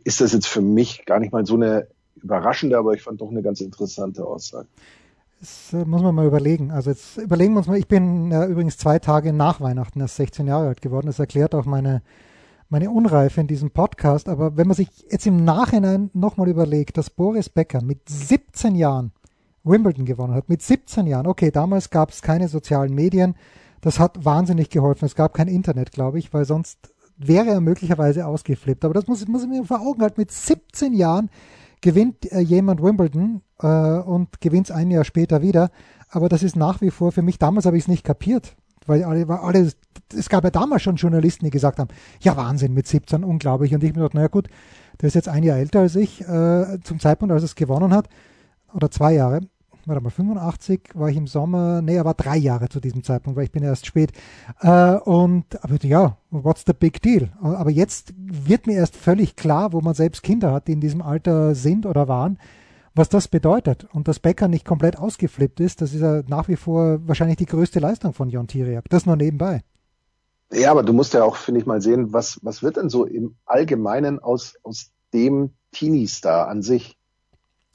ist 0.04 0.20
das 0.20 0.33
jetzt 0.33 0.46
für 0.46 0.61
mich 0.61 1.07
gar 1.07 1.20
nicht 1.20 1.33
mal 1.33 1.46
so 1.46 1.54
eine 1.54 1.88
überraschende, 2.16 2.76
aber 2.76 2.94
ich 2.94 3.02
fand 3.02 3.20
doch 3.20 3.30
eine 3.30 3.42
ganz 3.42 3.61
interessante 3.61 4.26
Aussage. 4.26 4.68
Das 5.40 5.72
äh, 5.72 5.85
muss 5.85 6.02
man 6.02 6.14
mal 6.14 6.26
überlegen. 6.26 6.70
Also 6.70 6.90
jetzt 6.90 7.18
überlegen 7.18 7.54
wir 7.54 7.59
uns 7.59 7.66
mal, 7.66 7.78
ich 7.78 7.88
bin 7.88 8.33
äh, 8.33 8.46
übrigens 8.46 8.76
zwei 8.76 8.98
Tage 8.98 9.33
nach 9.33 9.61
Weihnachten 9.61 10.00
erst 10.00 10.16
16 10.16 10.46
Jahre 10.46 10.68
alt 10.68 10.83
geworden. 10.83 11.07
Das 11.07 11.18
erklärt 11.18 11.54
auch 11.54 11.64
meine 11.64 12.02
meine 12.70 12.90
Unreife 12.90 13.40
in 13.40 13.46
diesem 13.46 13.70
Podcast, 13.70 14.28
aber 14.28 14.57
wenn 14.57 14.66
man 14.66 14.76
sich 14.76 14.88
jetzt 15.11 15.26
im 15.26 15.44
Nachhinein 15.44 16.11
nochmal 16.12 16.48
überlegt, 16.48 16.96
dass 16.96 17.11
Boris 17.11 17.48
Becker 17.48 17.83
mit 17.83 18.09
17 18.09 18.74
Jahren 18.74 19.12
Wimbledon 19.64 20.05
gewonnen 20.05 20.35
hat, 20.35 20.48
mit 20.48 20.62
17 20.62 21.07
Jahren, 21.07 21.27
okay, 21.27 21.50
damals 21.50 21.90
gab 21.90 22.11
es 22.11 22.22
keine 22.22 22.48
sozialen 22.48 22.94
Medien, 22.94 23.35
das 23.81 23.98
hat 23.98 24.24
wahnsinnig 24.24 24.70
geholfen. 24.70 25.05
Es 25.05 25.14
gab 25.14 25.35
kein 25.35 25.48
Internet, 25.48 25.92
glaube 25.92 26.18
ich, 26.18 26.33
weil 26.33 26.46
sonst 26.46 26.94
wäre 27.18 27.50
er 27.50 27.61
möglicherweise 27.61 28.27
ausgeflippt. 28.27 28.85
Aber 28.85 28.94
das 28.94 29.07
muss, 29.07 29.27
muss 29.29 29.42
ich 29.42 29.48
mir 29.48 29.64
vor 29.64 29.81
Augen 29.81 30.00
halten. 30.00 30.20
Mit 30.20 30.33
17 30.33 30.94
Jahren 30.94 31.29
gewinnt 31.83 32.31
äh, 32.33 32.40
jemand 32.40 32.83
Wimbledon 32.83 33.42
äh, 33.61 33.66
und 33.66 34.40
gewinnt 34.40 34.70
es 34.70 34.74
ein 34.74 34.90
Jahr 34.90 35.05
später 35.05 35.42
wieder. 35.42 35.70
Aber 36.09 36.31
das 36.31 36.42
ist 36.42 36.57
nach 36.57 36.81
wie 36.81 36.90
vor 36.90 37.12
für 37.12 37.20
mich, 37.20 37.38
damals 37.38 37.66
habe 37.66 37.77
ich 37.77 37.85
es 37.85 37.88
nicht 37.88 38.05
kapiert, 38.05 38.57
weil 38.87 39.05
alle, 39.05 39.29
alle, 39.29 39.70
es 40.16 40.29
gab 40.31 40.44
ja 40.44 40.50
damals 40.50 40.83
schon 40.83 40.96
Journalisten, 40.96 41.44
die 41.44 41.50
gesagt 41.50 41.79
haben, 41.79 41.88
ja 42.20 42.37
Wahnsinn, 42.37 42.72
mit 42.72 42.87
17, 42.87 43.22
unglaublich. 43.22 43.74
Und 43.74 43.85
ich 43.85 43.90
mir 43.90 44.00
gedacht, 44.00 44.14
naja 44.14 44.29
gut, 44.29 44.48
der 45.00 45.09
ist 45.09 45.14
jetzt 45.14 45.29
ein 45.29 45.42
Jahr 45.42 45.59
älter 45.59 45.81
als 45.81 45.94
ich, 45.94 46.22
äh, 46.22 46.79
zum 46.83 47.00
Zeitpunkt, 47.00 47.33
als 47.33 47.42
er 47.42 47.46
es 47.46 47.55
gewonnen 47.55 47.92
hat, 47.92 48.09
oder 48.72 48.90
zwei 48.90 49.12
Jahre 49.12 49.40
warte 49.87 50.03
mal, 50.03 50.11
85 50.11 50.90
war 50.94 51.09
ich 51.09 51.16
im 51.16 51.27
Sommer, 51.27 51.83
nee, 51.83 51.97
er 51.97 52.05
war 52.05 52.14
drei 52.14 52.37
Jahre 52.37 52.68
zu 52.68 52.81
diesem 52.81 53.03
Zeitpunkt, 53.03 53.37
weil 53.37 53.44
ich 53.44 53.53
bin 53.53 53.62
erst 53.62 53.87
spät. 53.87 54.12
Äh, 54.61 54.97
und 54.97 55.62
aber 55.62 55.77
ja, 55.83 56.18
what's 56.31 56.64
the 56.66 56.73
big 56.73 57.03
deal? 57.03 57.31
Aber 57.40 57.70
jetzt 57.70 58.12
wird 58.16 58.66
mir 58.66 58.75
erst 58.75 58.97
völlig 58.97 59.37
klar, 59.37 59.73
wo 59.73 59.81
man 59.81 59.94
selbst 59.94 60.23
Kinder 60.23 60.53
hat, 60.53 60.68
die 60.68 60.73
in 60.73 60.81
diesem 60.81 61.03
Alter 61.03 61.55
sind 61.55 61.87
oder 61.87 62.09
waren, 62.09 62.38
was 62.94 63.09
das 63.09 63.29
bedeutet. 63.29 63.87
Und 63.92 64.09
dass 64.09 64.20
Becker 64.20 64.49
nicht 64.49 64.64
komplett 64.64 64.99
ausgeflippt 64.99 65.61
ist, 65.61 65.81
das 65.81 65.92
ist 65.94 66.01
ja 66.01 66.23
nach 66.27 66.49
wie 66.49 66.57
vor 66.57 67.07
wahrscheinlich 67.07 67.37
die 67.37 67.47
größte 67.47 67.81
Leistung 67.81 68.12
von 68.12 68.31
Jon 68.31 68.47
Tiriak. 68.47 68.85
Das 68.88 69.07
nur 69.07 69.16
nebenbei. 69.16 69.62
Ja, 70.53 70.70
aber 70.70 70.83
du 70.83 70.92
musst 70.92 71.14
ja 71.14 71.25
auch, 71.25 71.37
finde 71.37 71.61
ich, 71.61 71.66
mal 71.66 71.81
sehen, 71.81 72.12
was, 72.12 72.38
was 72.42 72.62
wird 72.62 72.77
denn 72.77 72.88
so 72.88 73.05
im 73.05 73.37
Allgemeinen 73.44 74.20
aus, 74.20 74.55
aus 74.62 74.92
dem 75.12 75.55
Teenie-Star 75.73 76.49
an 76.49 76.62
sich? 76.62 76.97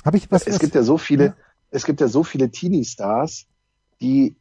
Hab 0.06 0.16
ich 0.16 0.32
was? 0.32 0.48
Es 0.48 0.54
was, 0.54 0.60
gibt 0.60 0.76
ja 0.76 0.84
so 0.84 0.98
viele, 0.98 1.26
ja 1.26 1.36
es 1.72 1.86
gibt 1.86 2.02
ja 2.02 2.08
so 2.08 2.24
viele 2.24 2.50
Teenie-Stars, 2.50 3.46
die, 4.02 4.36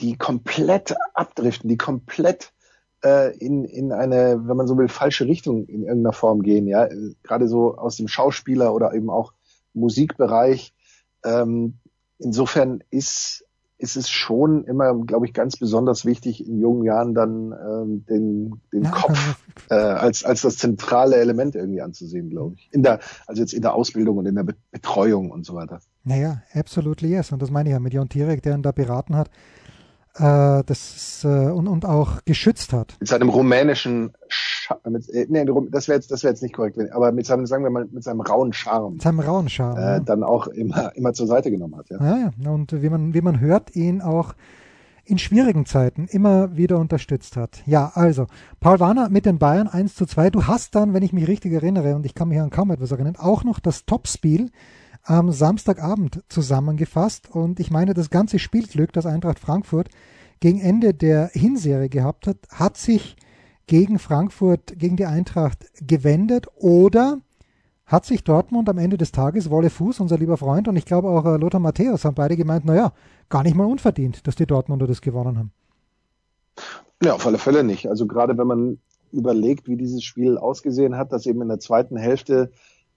die 0.00 0.16
komplett 0.16 0.94
abdriften, 1.14 1.68
die 1.68 1.76
komplett 1.76 2.52
äh, 3.04 3.36
in, 3.38 3.64
in 3.64 3.92
eine, 3.92 4.40
wenn 4.46 4.56
man 4.56 4.66
so 4.66 4.76
will, 4.76 4.88
falsche 4.88 5.26
Richtung 5.26 5.66
in 5.66 5.82
irgendeiner 5.82 6.12
Form 6.12 6.42
gehen, 6.42 6.66
ja, 6.66 6.88
gerade 7.22 7.48
so 7.48 7.76
aus 7.76 7.96
dem 7.96 8.08
Schauspieler 8.08 8.74
oder 8.74 8.94
eben 8.94 9.10
auch 9.10 9.32
Musikbereich. 9.72 10.74
Ähm, 11.24 11.78
insofern 12.18 12.82
ist 12.90 13.44
ist 13.84 13.96
es 13.96 14.08
schon 14.08 14.64
immer, 14.64 14.94
glaube 15.06 15.26
ich, 15.26 15.34
ganz 15.34 15.56
besonders 15.56 16.04
wichtig, 16.06 16.46
in 16.46 16.58
jungen 16.58 16.84
Jahren 16.84 17.14
dann 17.14 17.52
ähm, 17.52 18.04
den, 18.06 18.60
den 18.72 18.84
ja, 18.84 18.90
Kopf 18.90 19.36
äh, 19.70 19.74
als, 19.74 20.24
als 20.24 20.40
das 20.40 20.56
zentrale 20.56 21.16
Element 21.16 21.54
irgendwie 21.54 21.82
anzusehen, 21.82 22.30
glaube 22.30 22.54
ich. 22.56 22.70
In 22.72 22.82
der, 22.82 23.00
also 23.26 23.42
jetzt 23.42 23.52
in 23.52 23.62
der 23.62 23.74
Ausbildung 23.74 24.16
und 24.16 24.26
in 24.26 24.34
der 24.34 24.46
Betreuung 24.72 25.30
und 25.30 25.44
so 25.44 25.54
weiter. 25.54 25.80
Naja, 26.02 26.42
absolutely 26.54 27.10
yes. 27.10 27.30
Und 27.30 27.42
das 27.42 27.50
meine 27.50 27.68
ich 27.68 27.74
ja 27.74 27.80
mit 27.80 27.92
Jon 27.92 28.08
Tirek, 28.08 28.42
der 28.42 28.54
ihn 28.54 28.62
da 28.62 28.72
beraten 28.72 29.16
hat 29.16 29.30
äh, 30.16 30.62
das, 30.64 31.24
äh, 31.24 31.28
und, 31.28 31.68
und 31.68 31.84
auch 31.84 32.24
geschützt 32.24 32.72
hat. 32.72 32.96
Mit 33.00 33.08
seinem 33.08 33.28
rumänischen, 33.28 34.12
mit, 34.88 35.08
äh, 35.10 35.26
nee, 35.28 35.44
das 35.70 35.88
wäre 35.88 35.96
jetzt, 35.96 36.10
das 36.10 36.22
wäre 36.22 36.32
jetzt 36.32 36.42
nicht 36.42 36.54
korrekt, 36.54 36.78
aber 36.92 37.12
mit 37.12 37.26
seinem, 37.26 37.46
sagen 37.46 37.64
wir 37.64 37.70
mal, 37.70 37.86
mit 37.90 38.04
seinem 38.04 38.20
rauen 38.20 38.52
Charme. 38.52 38.94
Mit 38.94 39.02
seinem 39.02 39.20
rauen 39.20 39.48
Charme. 39.48 39.78
Äh, 39.78 39.80
ja. 39.80 40.00
Dann 40.00 40.22
auch 40.22 40.46
immer, 40.48 40.94
immer 40.96 41.12
zur 41.12 41.26
Seite 41.26 41.50
genommen 41.50 41.76
hat. 41.76 41.88
Ja, 41.90 41.98
ja, 42.00 42.32
ja. 42.38 42.50
Und 42.50 42.82
wie 42.82 42.88
man, 42.88 43.14
wie 43.14 43.20
man 43.20 43.40
hört, 43.40 43.74
ihn 43.76 44.02
auch 44.02 44.34
in 45.04 45.18
schwierigen 45.18 45.66
Zeiten 45.66 46.06
immer 46.06 46.56
wieder 46.56 46.78
unterstützt 46.78 47.36
hat. 47.36 47.62
Ja, 47.66 47.92
also, 47.94 48.26
Paul 48.60 48.80
Warner 48.80 49.10
mit 49.10 49.26
den 49.26 49.38
Bayern 49.38 49.68
1 49.68 49.94
zu 49.94 50.06
2. 50.06 50.30
Du 50.30 50.46
hast 50.46 50.74
dann, 50.74 50.94
wenn 50.94 51.02
ich 51.02 51.12
mich 51.12 51.28
richtig 51.28 51.52
erinnere, 51.52 51.94
und 51.94 52.06
ich 52.06 52.14
kann 52.14 52.28
mich 52.28 52.40
an 52.40 52.50
kaum 52.50 52.70
etwas 52.70 52.90
erinnern, 52.90 53.16
auch 53.18 53.44
noch 53.44 53.60
das 53.60 53.84
Topspiel 53.84 54.50
am 55.02 55.30
Samstagabend 55.30 56.22
zusammengefasst. 56.28 57.30
Und 57.30 57.60
ich 57.60 57.70
meine, 57.70 57.92
das 57.92 58.08
ganze 58.08 58.38
Spielglück, 58.38 58.92
das 58.92 59.04
Eintracht 59.04 59.38
Frankfurt 59.38 59.90
gegen 60.40 60.60
Ende 60.60 60.94
der 60.94 61.28
Hinserie 61.32 61.90
gehabt 61.90 62.26
hat, 62.26 62.38
hat 62.50 62.78
sich 62.78 63.16
gegen 63.66 63.98
Frankfurt, 63.98 64.78
gegen 64.78 64.96
die 64.96 65.06
Eintracht 65.06 65.66
gewendet 65.86 66.46
oder 66.56 67.18
hat 67.86 68.06
sich 68.06 68.24
Dortmund 68.24 68.68
am 68.68 68.78
Ende 68.78 68.96
des 68.96 69.12
Tages, 69.12 69.50
Wolle 69.50 69.70
Fuß, 69.70 70.00
unser 70.00 70.18
lieber 70.18 70.36
Freund, 70.36 70.68
und 70.68 70.76
ich 70.76 70.86
glaube 70.86 71.08
auch 71.08 71.24
äh, 71.26 71.36
Lothar 71.36 71.60
Matthäus 71.60 72.04
haben 72.04 72.14
beide 72.14 72.36
gemeint, 72.36 72.64
naja, 72.64 72.92
gar 73.28 73.42
nicht 73.42 73.56
mal 73.56 73.66
unverdient, 73.66 74.26
dass 74.26 74.36
die 74.36 74.46
Dortmunder 74.46 74.86
das 74.86 75.00
gewonnen 75.00 75.38
haben. 75.38 75.52
Ja, 77.02 77.14
auf 77.14 77.26
alle 77.26 77.38
Fälle 77.38 77.64
nicht. 77.64 77.88
Also 77.88 78.06
gerade 78.06 78.38
wenn 78.38 78.46
man 78.46 78.78
überlegt, 79.12 79.68
wie 79.68 79.76
dieses 79.76 80.02
Spiel 80.02 80.38
ausgesehen 80.38 80.96
hat, 80.96 81.12
dass 81.12 81.26
eben 81.26 81.42
in 81.42 81.48
der 81.48 81.60
zweiten 81.60 81.96
Hälfte 81.96 82.50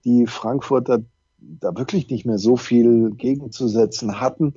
die 0.04 0.26
Frankfurter 0.26 1.00
da 1.38 1.76
wirklich 1.76 2.08
nicht 2.10 2.24
mehr 2.24 2.38
so 2.38 2.56
viel 2.56 3.10
gegenzusetzen 3.10 4.20
hatten, 4.20 4.54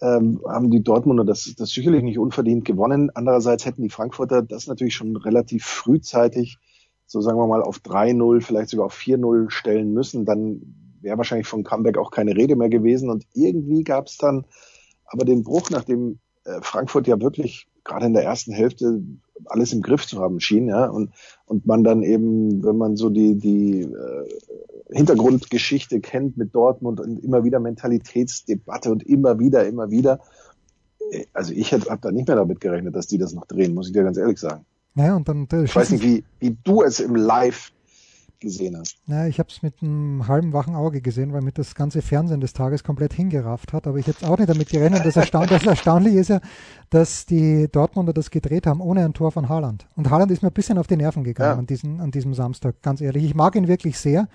ähm, 0.00 0.40
haben 0.46 0.70
die 0.70 0.82
Dortmunder 0.82 1.24
das, 1.24 1.54
das 1.56 1.70
sicherlich 1.70 2.02
nicht 2.02 2.18
unverdient 2.18 2.64
gewonnen. 2.64 3.10
Andererseits 3.14 3.66
hätten 3.66 3.82
die 3.82 3.90
Frankfurter 3.90 4.42
das 4.42 4.66
natürlich 4.66 4.94
schon 4.94 5.16
relativ 5.16 5.64
frühzeitig, 5.64 6.58
so 7.06 7.20
sagen 7.20 7.38
wir 7.38 7.46
mal, 7.46 7.62
auf 7.62 7.78
3-0, 7.78 8.40
vielleicht 8.40 8.70
sogar 8.70 8.86
auf 8.86 8.96
4-0 8.96 9.50
stellen 9.50 9.92
müssen. 9.92 10.24
Dann 10.24 10.74
wäre 11.00 11.16
wahrscheinlich 11.16 11.46
von 11.46 11.64
Comeback 11.64 11.98
auch 11.98 12.10
keine 12.10 12.36
Rede 12.36 12.56
mehr 12.56 12.68
gewesen. 12.68 13.10
Und 13.10 13.26
irgendwie 13.34 13.82
gab 13.84 14.06
es 14.06 14.18
dann 14.18 14.44
aber 15.04 15.24
den 15.24 15.42
Bruch, 15.42 15.70
nachdem 15.70 16.18
äh, 16.44 16.60
Frankfurt 16.60 17.06
ja 17.06 17.20
wirklich 17.20 17.67
gerade 17.88 18.06
in 18.06 18.12
der 18.12 18.22
ersten 18.22 18.52
Hälfte 18.52 19.02
alles 19.46 19.72
im 19.72 19.82
Griff 19.82 20.06
zu 20.06 20.20
haben 20.20 20.38
schien, 20.40 20.68
ja, 20.68 20.86
und, 20.86 21.10
und 21.46 21.66
man 21.66 21.82
dann 21.82 22.02
eben, 22.02 22.62
wenn 22.62 22.76
man 22.76 22.96
so 22.96 23.10
die, 23.10 23.36
die 23.36 23.82
äh, 23.82 24.94
Hintergrundgeschichte 24.94 26.00
kennt 26.00 26.36
mit 26.36 26.54
Dortmund 26.54 27.00
und 27.00 27.18
immer 27.24 27.44
wieder 27.44 27.58
Mentalitätsdebatte 27.58 28.92
und 28.92 29.02
immer 29.04 29.38
wieder, 29.38 29.66
immer 29.66 29.90
wieder, 29.90 30.20
äh, 31.10 31.24
also 31.32 31.52
ich 31.52 31.72
hätte 31.72 31.90
hab 31.90 32.02
da 32.02 32.12
nicht 32.12 32.28
mehr 32.28 32.36
damit 32.36 32.60
gerechnet, 32.60 32.94
dass 32.94 33.06
die 33.06 33.18
das 33.18 33.32
noch 33.32 33.46
drehen, 33.46 33.74
muss 33.74 33.88
ich 33.88 33.92
dir 33.92 34.04
ganz 34.04 34.18
ehrlich 34.18 34.38
sagen. 34.38 34.64
Naja, 34.94 35.16
und 35.16 35.28
dann, 35.28 35.46
ich 35.64 35.74
weiß 35.74 35.90
nicht, 35.90 36.02
wie, 36.02 36.24
wie 36.40 36.56
du 36.64 36.82
es 36.82 37.00
im 37.00 37.14
Live 37.14 37.72
gesehen 38.40 38.76
hast. 38.76 38.96
Ja, 39.06 39.26
ich 39.26 39.38
habe 39.38 39.48
es 39.48 39.62
mit 39.62 39.82
einem 39.82 40.26
halben 40.28 40.52
wachen 40.52 40.74
Auge 40.74 41.00
gesehen, 41.00 41.32
weil 41.32 41.42
mir 41.42 41.52
das 41.52 41.74
ganze 41.74 42.02
Fernsehen 42.02 42.40
des 42.40 42.52
Tages 42.52 42.84
komplett 42.84 43.12
hingerafft 43.12 43.72
hat. 43.72 43.86
Aber 43.86 43.98
ich 43.98 44.06
hätte 44.06 44.28
auch 44.28 44.38
nicht 44.38 44.48
damit 44.48 44.68
gerechnet. 44.68 45.04
Das, 45.04 45.16
Erstaun 45.16 45.46
das 45.48 45.66
Erstaunliche 45.66 46.18
ist 46.18 46.28
ja, 46.28 46.40
dass 46.90 47.26
die 47.26 47.68
Dortmunder 47.70 48.12
das 48.12 48.30
gedreht 48.30 48.66
haben 48.66 48.80
ohne 48.80 49.04
ein 49.04 49.14
Tor 49.14 49.32
von 49.32 49.48
Haaland. 49.48 49.86
Und 49.96 50.10
Haaland 50.10 50.30
ist 50.30 50.42
mir 50.42 50.48
ein 50.48 50.54
bisschen 50.54 50.78
auf 50.78 50.86
die 50.86 50.96
Nerven 50.96 51.24
gegangen 51.24 51.52
ja. 51.54 51.58
an, 51.58 51.66
diesen, 51.66 52.00
an 52.00 52.10
diesem 52.10 52.34
Samstag, 52.34 52.82
ganz 52.82 53.00
ehrlich. 53.00 53.24
Ich 53.24 53.34
mag 53.34 53.56
ihn 53.56 53.68
wirklich 53.68 53.98
sehr. 53.98 54.28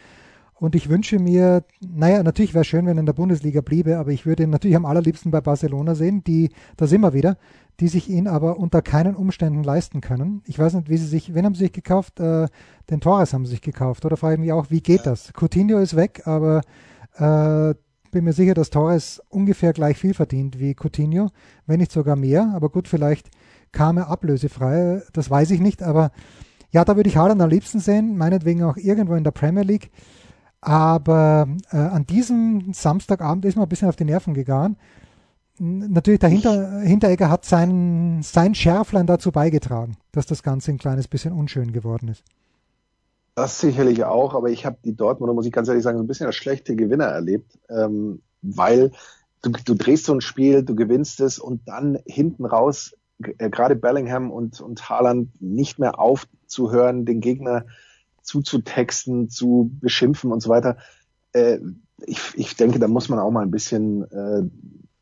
Und 0.55 0.75
ich 0.75 0.87
wünsche 0.87 1.19
mir, 1.19 1.65
naja, 1.81 2.23
natürlich 2.23 2.53
wäre 2.53 2.61
es 2.61 2.67
schön, 2.67 2.85
wenn 2.85 2.97
er 2.97 3.01
in 3.01 3.05
der 3.05 3.13
Bundesliga 3.13 3.59
bliebe, 3.59 3.97
aber 3.97 4.11
ich 4.11 4.25
würde 4.25 4.43
ihn 4.43 4.49
natürlich 4.49 4.77
am 4.77 4.85
allerliebsten 4.85 5.29
bei 5.29 5.41
Barcelona 5.41 5.93
sehen, 5.93 6.23
die, 6.23 6.51
da 6.77 6.87
sind 6.87 7.01
wir 7.01 7.13
wieder, 7.13 7.37
die 7.79 7.87
sich 7.87 8.09
ihn 8.09 8.27
aber 8.27 8.57
unter 8.57 8.81
keinen 8.81 9.15
Umständen 9.15 9.63
leisten 9.63 10.01
können. 10.01 10.43
Ich 10.45 10.59
weiß 10.59 10.73
nicht, 10.73 10.89
wie 10.89 10.97
sie 10.97 11.07
sich, 11.07 11.33
wen 11.33 11.45
haben 11.45 11.55
sie 11.55 11.65
sich 11.65 11.73
gekauft? 11.73 12.19
Äh, 12.19 12.47
den 12.89 13.01
Torres 13.01 13.33
haben 13.33 13.45
sie 13.45 13.51
sich 13.51 13.61
gekauft, 13.61 14.05
oder 14.05 14.17
frage 14.17 14.35
ich 14.35 14.39
mich 14.39 14.51
auch, 14.51 14.69
wie 14.69 14.81
geht 14.81 15.05
das? 15.05 15.31
Coutinho 15.33 15.79
ist 15.79 15.95
weg, 15.95 16.23
aber 16.25 16.61
äh, 17.15 17.73
bin 18.11 18.23
mir 18.23 18.33
sicher, 18.33 18.53
dass 18.53 18.69
Torres 18.69 19.21
ungefähr 19.29 19.73
gleich 19.73 19.97
viel 19.97 20.13
verdient 20.13 20.59
wie 20.59 20.75
Coutinho, 20.75 21.29
wenn 21.65 21.79
nicht 21.79 21.91
sogar 21.91 22.15
mehr. 22.15 22.51
Aber 22.55 22.69
gut, 22.69 22.87
vielleicht 22.87 23.29
kam 23.71 23.97
er 23.97 24.07
ablösefrei, 24.07 25.01
das 25.13 25.29
weiß 25.29 25.51
ich 25.51 25.59
nicht, 25.59 25.81
aber 25.81 26.11
ja, 26.71 26.85
da 26.85 26.95
würde 26.95 27.09
ich 27.09 27.17
Haaland 27.17 27.41
am 27.41 27.49
liebsten 27.49 27.79
sehen, 27.79 28.17
meinetwegen 28.17 28.63
auch 28.63 28.77
irgendwo 28.77 29.15
in 29.15 29.23
der 29.23 29.31
Premier 29.31 29.63
League. 29.63 29.91
Aber 30.61 31.47
äh, 31.71 31.77
an 31.77 32.05
diesem 32.05 32.73
Samstagabend 32.73 33.43
ist 33.45 33.57
mir 33.57 33.63
ein 33.63 33.69
bisschen 33.69 33.89
auf 33.89 33.95
die 33.95 34.05
Nerven 34.05 34.33
gegangen. 34.33 34.77
Natürlich, 35.59 36.19
der 36.19 36.29
Hinter, 36.29 36.79
Hinteregger 36.79 37.29
hat 37.29 37.45
sein, 37.45 38.21
sein 38.23 38.55
Schärflein 38.55 39.05
dazu 39.05 39.31
beigetragen, 39.31 39.97
dass 40.11 40.25
das 40.25 40.41
Ganze 40.41 40.71
ein 40.71 40.79
kleines 40.79 41.07
bisschen 41.07 41.33
unschön 41.33 41.71
geworden 41.71 42.07
ist. 42.07 42.23
Das 43.35 43.59
sicherlich 43.59 44.03
auch, 44.03 44.35
aber 44.35 44.49
ich 44.49 44.65
habe 44.65 44.77
die 44.83 44.95
Dortmunder, 44.95 45.33
muss 45.33 45.45
ich 45.45 45.51
ganz 45.51 45.67
ehrlich 45.67 45.83
sagen, 45.83 45.97
so 45.97 46.03
ein 46.03 46.07
bisschen 46.07 46.27
als 46.27 46.35
schlechte 46.35 46.75
Gewinner 46.75 47.05
erlebt, 47.05 47.57
ähm, 47.69 48.21
weil 48.41 48.91
du, 49.41 49.51
du 49.51 49.73
drehst 49.75 50.05
so 50.05 50.13
ein 50.13 50.21
Spiel, 50.21 50.63
du 50.63 50.75
gewinnst 50.75 51.19
es 51.19 51.39
und 51.39 51.67
dann 51.67 51.99
hinten 52.05 52.45
raus, 52.45 52.95
äh, 53.37 53.49
gerade 53.49 53.75
Bellingham 53.75 54.31
und, 54.31 54.61
und 54.61 54.89
Haaland 54.89 55.41
nicht 55.41 55.79
mehr 55.79 55.99
aufzuhören, 55.99 57.05
den 57.05 57.21
Gegner 57.21 57.65
zuzutexten, 58.21 59.29
zu 59.29 59.71
beschimpfen 59.81 60.31
und 60.31 60.41
so 60.41 60.49
weiter. 60.49 60.77
Äh, 61.33 61.59
ich, 62.05 62.19
ich 62.35 62.55
denke, 62.55 62.79
da 62.79 62.87
muss 62.87 63.09
man 63.09 63.19
auch 63.19 63.31
mal 63.31 63.41
ein 63.41 63.51
bisschen 63.51 64.03
äh, 64.11 64.43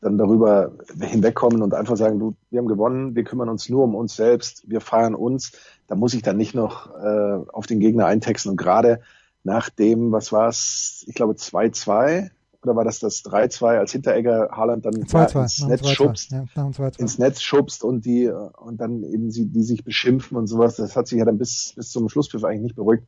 dann 0.01 0.17
darüber 0.17 0.71
hinwegkommen 0.99 1.61
und 1.61 1.73
einfach 1.73 1.95
sagen, 1.95 2.19
du, 2.19 2.35
wir 2.49 2.59
haben 2.59 2.67
gewonnen, 2.67 3.15
wir 3.15 3.23
kümmern 3.23 3.49
uns 3.49 3.69
nur 3.69 3.83
um 3.83 3.95
uns 3.95 4.15
selbst, 4.15 4.67
wir 4.67 4.81
feiern 4.81 5.15
uns. 5.15 5.51
Da 5.87 5.95
muss 5.95 6.13
ich 6.13 6.23
dann 6.23 6.37
nicht 6.37 6.55
noch 6.55 6.89
äh, 6.95 7.39
auf 7.53 7.67
den 7.67 7.79
Gegner 7.79 8.07
eintexten. 8.07 8.51
Und 8.51 8.57
gerade 8.57 9.01
nach 9.43 9.69
dem, 9.69 10.11
was 10.11 10.31
war 10.31 10.49
es, 10.49 11.03
ich 11.07 11.15
glaube 11.15 11.33
2-2 11.33 12.31
oder 12.63 12.75
war 12.75 12.83
das 12.83 12.99
das 12.99 13.23
3-2, 13.23 13.77
als 13.77 13.91
Hinteregger 13.91 14.49
Haaland 14.51 14.85
dann 14.85 15.07
2 15.07 15.25
-2, 15.25 15.41
ins 15.41 15.67
Netz 15.67 15.81
2 15.81 15.89
-2, 15.89 15.93
schubst, 15.95 16.31
ja, 16.31 16.71
2 16.71 16.91
ins 16.97 17.17
Netz 17.17 17.41
schubst 17.41 17.83
und 17.83 18.05
die 18.05 18.29
und 18.29 18.79
dann 18.79 19.03
eben 19.03 19.31
sie, 19.31 19.47
die 19.47 19.63
sich 19.63 19.83
beschimpfen 19.83 20.37
und 20.37 20.47
sowas, 20.47 20.75
das 20.75 20.95
hat 20.95 21.07
sich 21.07 21.17
ja 21.17 21.25
dann 21.25 21.37
bis, 21.37 21.73
bis 21.75 21.89
zum 21.89 22.07
Schlusspfiff 22.09 22.43
eigentlich 22.43 22.61
nicht 22.61 22.75
beruhigt. 22.75 23.07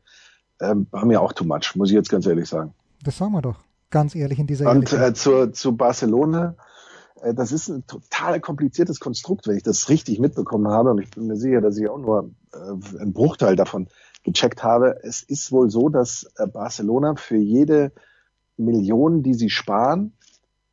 Ähm, 0.60 0.88
war 0.92 1.06
mir 1.06 1.22
auch 1.22 1.34
too 1.34 1.46
much, 1.46 1.76
muss 1.76 1.90
ich 1.90 1.96
jetzt 1.96 2.10
ganz 2.10 2.26
ehrlich 2.26 2.48
sagen. 2.48 2.74
Das 3.04 3.18
sagen 3.18 3.32
wir 3.32 3.42
doch, 3.42 3.60
ganz 3.90 4.16
ehrlich 4.16 4.40
in 4.40 4.48
dieser 4.48 4.70
Und 4.72 4.92
äh, 4.94 5.14
zu, 5.14 5.52
zu 5.52 5.76
Barcelona, 5.76 6.56
das 7.32 7.52
ist 7.52 7.70
ein 7.70 7.88
total 7.88 8.42
kompliziertes 8.42 9.00
Konstrukt, 9.00 9.48
wenn 9.48 9.56
ich 9.56 9.64
das 9.64 9.88
richtig 9.90 10.20
mitbekommen 10.20 10.68
habe. 10.68 10.92
Und 10.92 11.02
ich 11.02 11.12
bin 11.12 11.28
mir 11.28 11.38
sicher, 11.38 11.62
dass 11.62 11.78
ich 11.78 11.88
auch 11.88 12.00
nur 12.00 12.32
äh, 12.54 12.58
einen 13.00 13.14
Bruchteil 13.14 13.56
davon 13.56 13.88
gecheckt 14.24 14.64
habe. 14.64 15.00
Es 15.04 15.24
ist 15.24 15.52
wohl 15.52 15.70
so, 15.70 15.90
dass 15.90 16.30
äh, 16.38 16.48
Barcelona 16.48 17.16
für 17.16 17.38
jede 17.38 17.92
Millionen, 18.58 19.24
die 19.24 19.34
sie 19.34 19.50
sparen, 19.50 20.14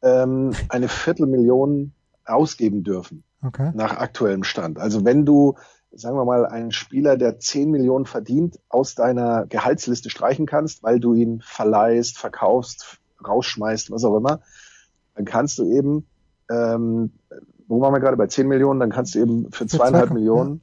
ähm, 0.02 0.52
eine 0.68 0.88
Viertelmillion 0.88 1.92
ausgeben 2.24 2.82
dürfen. 2.82 3.22
Okay. 3.42 3.70
Nach 3.74 3.96
aktuellem 3.96 4.44
Stand. 4.44 4.78
Also 4.78 5.04
wenn 5.04 5.24
du, 5.24 5.54
sagen 5.92 6.16
wir 6.16 6.24
mal, 6.24 6.46
einen 6.46 6.72
Spieler, 6.72 7.16
der 7.16 7.38
10 7.38 7.70
Millionen 7.70 8.06
verdient, 8.06 8.58
aus 8.68 8.94
deiner 8.94 9.46
Gehaltsliste 9.46 10.10
streichen 10.10 10.46
kannst, 10.46 10.82
weil 10.82 11.00
du 11.00 11.14
ihn 11.14 11.40
verleihst, 11.42 12.18
verkaufst, 12.18 12.98
rausschmeißt, 13.26 13.90
was 13.90 14.04
auch 14.04 14.16
immer, 14.16 14.40
dann 15.14 15.24
kannst 15.24 15.58
du 15.58 15.70
eben, 15.70 16.06
ähm, 16.50 17.12
wo 17.68 17.80
waren 17.80 17.94
wir 17.94 18.00
gerade? 18.00 18.16
Bei 18.16 18.26
10 18.26 18.48
Millionen, 18.48 18.80
dann 18.80 18.90
kannst 18.90 19.14
du 19.14 19.20
eben 19.20 19.50
für 19.52 19.66
zweieinhalb 19.66 20.10
Millionen 20.10 20.62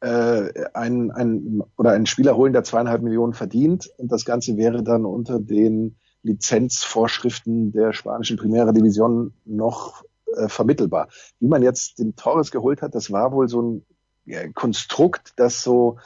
äh, 0.00 0.66
einen, 0.74 1.10
einen 1.12 1.62
oder 1.76 1.92
einen 1.92 2.06
Spieler 2.06 2.36
holen, 2.36 2.52
der 2.52 2.64
zweieinhalb 2.64 3.02
Millionen 3.02 3.32
verdient. 3.32 3.90
Und 3.96 4.10
das 4.10 4.24
Ganze 4.24 4.56
wäre 4.56 4.82
dann 4.82 5.04
unter 5.04 5.38
den 5.38 5.96
Lizenzvorschriften 6.22 7.72
der 7.72 7.92
spanischen 7.92 8.36
Primera 8.36 8.72
Division 8.72 9.32
noch 9.44 10.02
äh, 10.34 10.48
vermittelbar. 10.48 11.08
Wie 11.38 11.46
man 11.46 11.62
jetzt 11.62 12.00
den 12.00 12.16
Torres 12.16 12.50
geholt 12.50 12.82
hat, 12.82 12.94
das 12.94 13.12
war 13.12 13.32
wohl 13.32 13.48
so 13.48 13.62
ein 13.62 13.86
ja, 14.24 14.40
Konstrukt, 14.52 15.34
das 15.36 15.62
so 15.62 15.98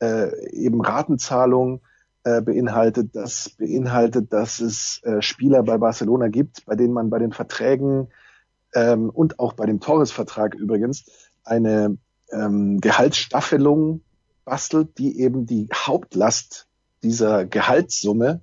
äh, 0.00 0.50
eben 0.50 0.80
Ratenzahlung 0.80 1.82
äh, 2.24 2.40
beinhaltet, 2.40 3.14
das 3.14 3.50
beinhaltet, 3.50 4.32
dass 4.32 4.60
es 4.60 5.02
äh, 5.04 5.20
Spieler 5.20 5.62
bei 5.62 5.76
Barcelona 5.76 6.28
gibt, 6.28 6.64
bei 6.64 6.74
denen 6.74 6.94
man 6.94 7.10
bei 7.10 7.18
den 7.18 7.32
Verträgen 7.32 8.08
ähm, 8.76 9.10
und 9.10 9.40
auch 9.40 9.54
bei 9.54 9.66
dem 9.66 9.80
Torres-Vertrag 9.80 10.54
übrigens 10.54 11.06
eine 11.42 11.98
ähm, 12.30 12.80
Gehaltsstaffelung 12.80 14.02
bastelt, 14.44 14.98
die 14.98 15.20
eben 15.20 15.46
die 15.46 15.68
Hauptlast 15.72 16.68
dieser 17.02 17.46
Gehaltssumme 17.46 18.42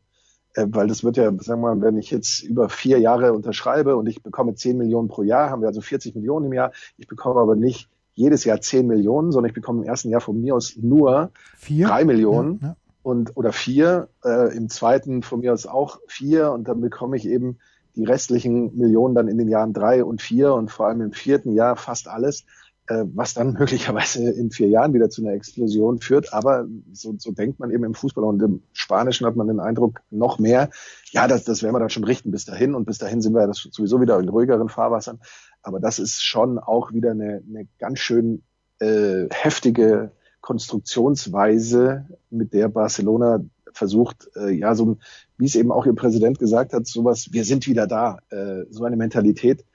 äh, 0.55 0.67
weil 0.69 0.87
das 0.87 1.03
wird 1.03 1.17
ja, 1.17 1.25
sagen 1.39 1.61
wir 1.61 1.75
mal, 1.75 1.81
wenn 1.81 1.97
ich 1.97 2.11
jetzt 2.11 2.43
über 2.43 2.69
vier 2.69 2.99
Jahre 2.99 3.33
unterschreibe 3.33 3.95
und 3.95 4.07
ich 4.07 4.21
bekomme 4.21 4.55
10 4.55 4.77
Millionen 4.77 5.07
pro 5.07 5.23
Jahr, 5.23 5.49
haben 5.49 5.61
wir 5.61 5.67
also 5.67 5.81
40 5.81 6.15
Millionen 6.15 6.47
im 6.47 6.53
Jahr. 6.53 6.71
Ich 6.97 7.07
bekomme 7.07 7.39
aber 7.39 7.55
nicht 7.55 7.89
jedes 8.13 8.43
Jahr 8.43 8.61
10 8.61 8.85
Millionen, 8.85 9.31
sondern 9.31 9.49
ich 9.49 9.55
bekomme 9.55 9.81
im 9.81 9.87
ersten 9.87 10.09
Jahr 10.09 10.21
von 10.21 10.39
mir 10.39 10.55
aus 10.55 10.75
nur 10.77 11.31
vier? 11.57 11.87
drei 11.87 12.05
Millionen 12.05 12.59
ja, 12.61 12.67
ja. 12.67 12.75
und 13.01 13.35
oder 13.35 13.51
vier, 13.51 14.09
äh, 14.23 14.55
im 14.55 14.69
zweiten 14.69 15.23
von 15.23 15.39
mir 15.39 15.53
aus 15.53 15.65
auch 15.65 15.99
vier 16.07 16.51
und 16.51 16.67
dann 16.67 16.81
bekomme 16.81 17.17
ich 17.17 17.27
eben 17.27 17.57
die 17.95 18.05
restlichen 18.05 18.77
Millionen 18.77 19.15
dann 19.15 19.27
in 19.27 19.37
den 19.37 19.47
Jahren 19.47 19.73
drei 19.73 20.03
und 20.03 20.21
vier 20.21 20.53
und 20.53 20.71
vor 20.71 20.87
allem 20.87 21.01
im 21.01 21.11
vierten 21.11 21.53
Jahr 21.53 21.75
fast 21.75 22.07
alles 22.07 22.45
äh, 22.87 23.05
was 23.13 23.33
dann 23.33 23.53
möglicherweise 23.59 24.29
in 24.29 24.51
vier 24.51 24.67
Jahren 24.67 24.93
wieder 24.93 25.09
zu 25.09 25.21
einer 25.21 25.33
Explosion 25.33 25.99
führt. 25.99 26.33
Aber 26.33 26.67
so, 26.91 27.15
so 27.17 27.31
denkt 27.31 27.59
man 27.59 27.71
eben 27.71 27.83
im 27.83 27.93
Fußball 27.93 28.23
und 28.23 28.41
im 28.41 28.63
Spanischen 28.73 29.25
hat 29.25 29.35
man 29.35 29.47
den 29.47 29.59
Eindruck 29.59 30.01
noch 30.11 30.39
mehr, 30.39 30.69
ja, 31.11 31.27
das, 31.27 31.43
das 31.43 31.63
werden 31.63 31.75
wir 31.75 31.79
dann 31.79 31.89
schon 31.89 32.03
richten 32.03 32.31
bis 32.31 32.45
dahin 32.45 32.75
und 32.75 32.85
bis 32.85 32.97
dahin 32.97 33.21
sind 33.21 33.33
wir 33.33 33.47
das 33.47 33.67
sowieso 33.71 34.01
wieder 34.01 34.19
in 34.19 34.29
ruhigeren 34.29 34.69
Fahrwassern. 34.69 35.19
Aber 35.61 35.79
das 35.79 35.99
ist 35.99 36.23
schon 36.23 36.59
auch 36.59 36.91
wieder 36.91 37.11
eine, 37.11 37.41
eine 37.47 37.67
ganz 37.79 37.99
schön 37.99 38.43
äh, 38.79 39.27
heftige 39.31 40.11
Konstruktionsweise, 40.41 42.05
mit 42.29 42.53
der 42.53 42.67
Barcelona 42.67 43.45
versucht, 43.73 44.29
äh, 44.35 44.51
ja, 44.51 44.75
so 44.75 44.97
wie 45.37 45.45
es 45.45 45.55
eben 45.55 45.71
auch 45.71 45.85
ihr 45.85 45.95
Präsident 45.95 46.39
gesagt 46.39 46.73
hat, 46.73 46.87
sowas, 46.87 47.29
wir 47.31 47.43
sind 47.43 47.67
wieder 47.67 47.87
da, 47.87 48.19
äh, 48.29 48.65
so 48.69 48.83
eine 48.83 48.95
Mentalität 48.95 49.65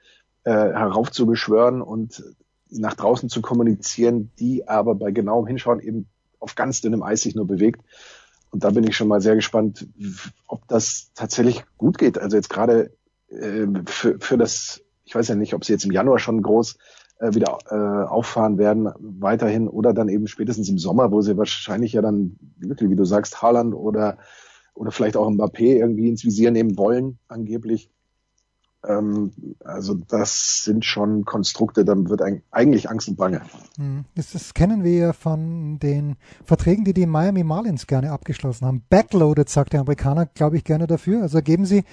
äh, 0.43 0.51
heraufzubeschwören 0.51 1.81
und 1.81 2.23
nach 2.69 2.93
draußen 2.93 3.29
zu 3.29 3.41
kommunizieren, 3.41 4.31
die 4.39 4.67
aber 4.67 4.95
bei 4.95 5.11
genauem 5.11 5.47
Hinschauen 5.47 5.79
eben 5.79 6.07
auf 6.39 6.55
ganz 6.55 6.81
dünnem 6.81 7.03
Eis 7.03 7.21
sich 7.21 7.35
nur 7.35 7.47
bewegt. 7.47 7.81
Und 8.51 8.63
da 8.63 8.71
bin 8.71 8.83
ich 8.83 8.95
schon 8.95 9.07
mal 9.07 9.21
sehr 9.21 9.35
gespannt, 9.35 9.87
ob 10.47 10.67
das 10.67 11.11
tatsächlich 11.13 11.63
gut 11.77 11.97
geht. 11.97 12.17
Also 12.17 12.37
jetzt 12.37 12.49
gerade 12.49 12.91
äh, 13.29 13.67
für, 13.85 14.19
für 14.19 14.37
das, 14.37 14.81
ich 15.03 15.13
weiß 15.13 15.27
ja 15.27 15.35
nicht, 15.35 15.53
ob 15.53 15.65
sie 15.65 15.73
jetzt 15.73 15.85
im 15.85 15.91
Januar 15.91 16.19
schon 16.19 16.41
groß 16.41 16.77
äh, 17.19 17.33
wieder 17.33 17.57
äh, 17.69 18.07
auffahren 18.07 18.57
werden, 18.57 18.89
weiterhin 18.99 19.67
oder 19.67 19.93
dann 19.93 20.09
eben 20.09 20.27
spätestens 20.27 20.69
im 20.69 20.77
Sommer, 20.77 21.11
wo 21.11 21.21
sie 21.21 21.37
wahrscheinlich 21.37 21.93
ja 21.93 22.01
dann 22.01 22.37
wirklich, 22.57 22.89
wie 22.89 22.95
du 22.95 23.05
sagst, 23.05 23.41
Haaland 23.41 23.73
oder 23.73 24.17
oder 24.73 24.91
vielleicht 24.91 25.17
auch 25.17 25.29
Mbappé 25.29 25.77
irgendwie 25.77 26.07
ins 26.07 26.23
Visier 26.23 26.51
nehmen 26.51 26.77
wollen, 26.77 27.19
angeblich. 27.27 27.91
Ähm, 28.87 29.31
also 29.63 29.93
das 29.93 30.63
sind 30.63 30.85
schon 30.85 31.25
Konstrukte, 31.25 31.83
dann 31.83 32.09
wird 32.09 32.21
eigentlich 32.51 32.89
Angst 32.89 33.09
und 33.09 33.17
Bange. 33.17 33.41
Hm. 33.77 34.05
Das, 34.15 34.53
kennen 34.53 34.83
wir 34.83 34.93
ja 34.93 35.13
von 35.13 35.79
den 35.79 36.15
Verträgen, 36.45 36.85
die 36.85 36.93
die 36.93 37.05
Miami 37.05 37.43
Marlins 37.43 37.87
gerne 37.87 38.11
abgeschlossen 38.11 38.65
haben. 38.65 38.83
Backloaded, 38.89 39.49
sagt 39.49 39.73
der 39.73 39.81
Amerikaner, 39.81 40.27
glaube 40.27 40.57
ich, 40.57 40.63
gerne 40.63 40.87
dafür. 40.87 41.21
Also 41.21 41.41
geben 41.41 41.65
sie 41.65 41.83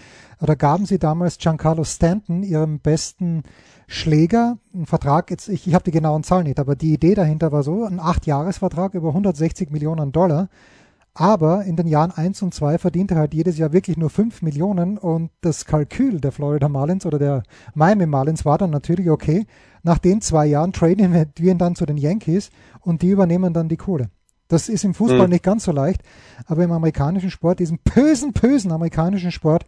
oder 0.40 0.54
gaben 0.54 0.86
sie 0.86 0.98
damals 0.98 1.38
Giancarlo 1.38 1.84
Stanton, 1.84 2.42
ihrem 2.42 2.78
besten 2.78 3.42
Schläger, 3.88 4.58
einen 4.74 4.86
Vertrag, 4.86 5.30
jetzt 5.30 5.48
ich, 5.48 5.66
ich 5.66 5.74
habe 5.74 5.84
die 5.84 5.92
genauen 5.92 6.24
Zahlen 6.24 6.44
nicht, 6.44 6.58
aber 6.58 6.74
die 6.74 6.92
Idee 6.92 7.14
dahinter 7.14 7.52
war 7.52 7.62
so, 7.62 7.84
ein 7.84 8.00
Acht-Jahres-Vertrag 8.00 8.94
über 8.94 9.08
160 9.08 9.70
Millionen 9.70 10.10
Dollar 10.12 10.48
aber 11.18 11.64
in 11.64 11.76
den 11.76 11.86
Jahren 11.86 12.10
1 12.10 12.42
und 12.42 12.52
2 12.52 12.76
verdient 12.76 13.10
er 13.10 13.16
halt 13.16 13.32
jedes 13.32 13.56
Jahr 13.56 13.72
wirklich 13.72 13.96
nur 13.96 14.10
5 14.10 14.42
Millionen 14.42 14.98
und 14.98 15.30
das 15.40 15.64
Kalkül 15.64 16.20
der 16.20 16.30
Florida 16.30 16.68
Marlins 16.68 17.06
oder 17.06 17.18
der 17.18 17.42
Miami 17.74 18.04
Marlins 18.04 18.44
war 18.44 18.58
dann 18.58 18.68
natürlich 18.68 19.08
okay. 19.08 19.46
Nach 19.82 19.96
den 19.96 20.20
zwei 20.20 20.44
Jahren 20.44 20.74
traden 20.74 21.14
wir 21.36 21.50
ihn 21.50 21.56
dann 21.56 21.74
zu 21.74 21.86
den 21.86 21.96
Yankees 21.96 22.50
und 22.82 23.00
die 23.00 23.08
übernehmen 23.08 23.54
dann 23.54 23.70
die 23.70 23.78
Kohle. 23.78 24.10
Das 24.48 24.68
ist 24.68 24.84
im 24.84 24.92
Fußball 24.92 25.26
mhm. 25.26 25.32
nicht 25.32 25.42
ganz 25.42 25.64
so 25.64 25.72
leicht, 25.72 26.02
aber 26.46 26.64
im 26.64 26.72
amerikanischen 26.72 27.30
Sport, 27.30 27.60
diesem 27.60 27.78
bösen, 27.78 28.34
bösen 28.34 28.70
amerikanischen 28.70 29.32
Sport, 29.32 29.64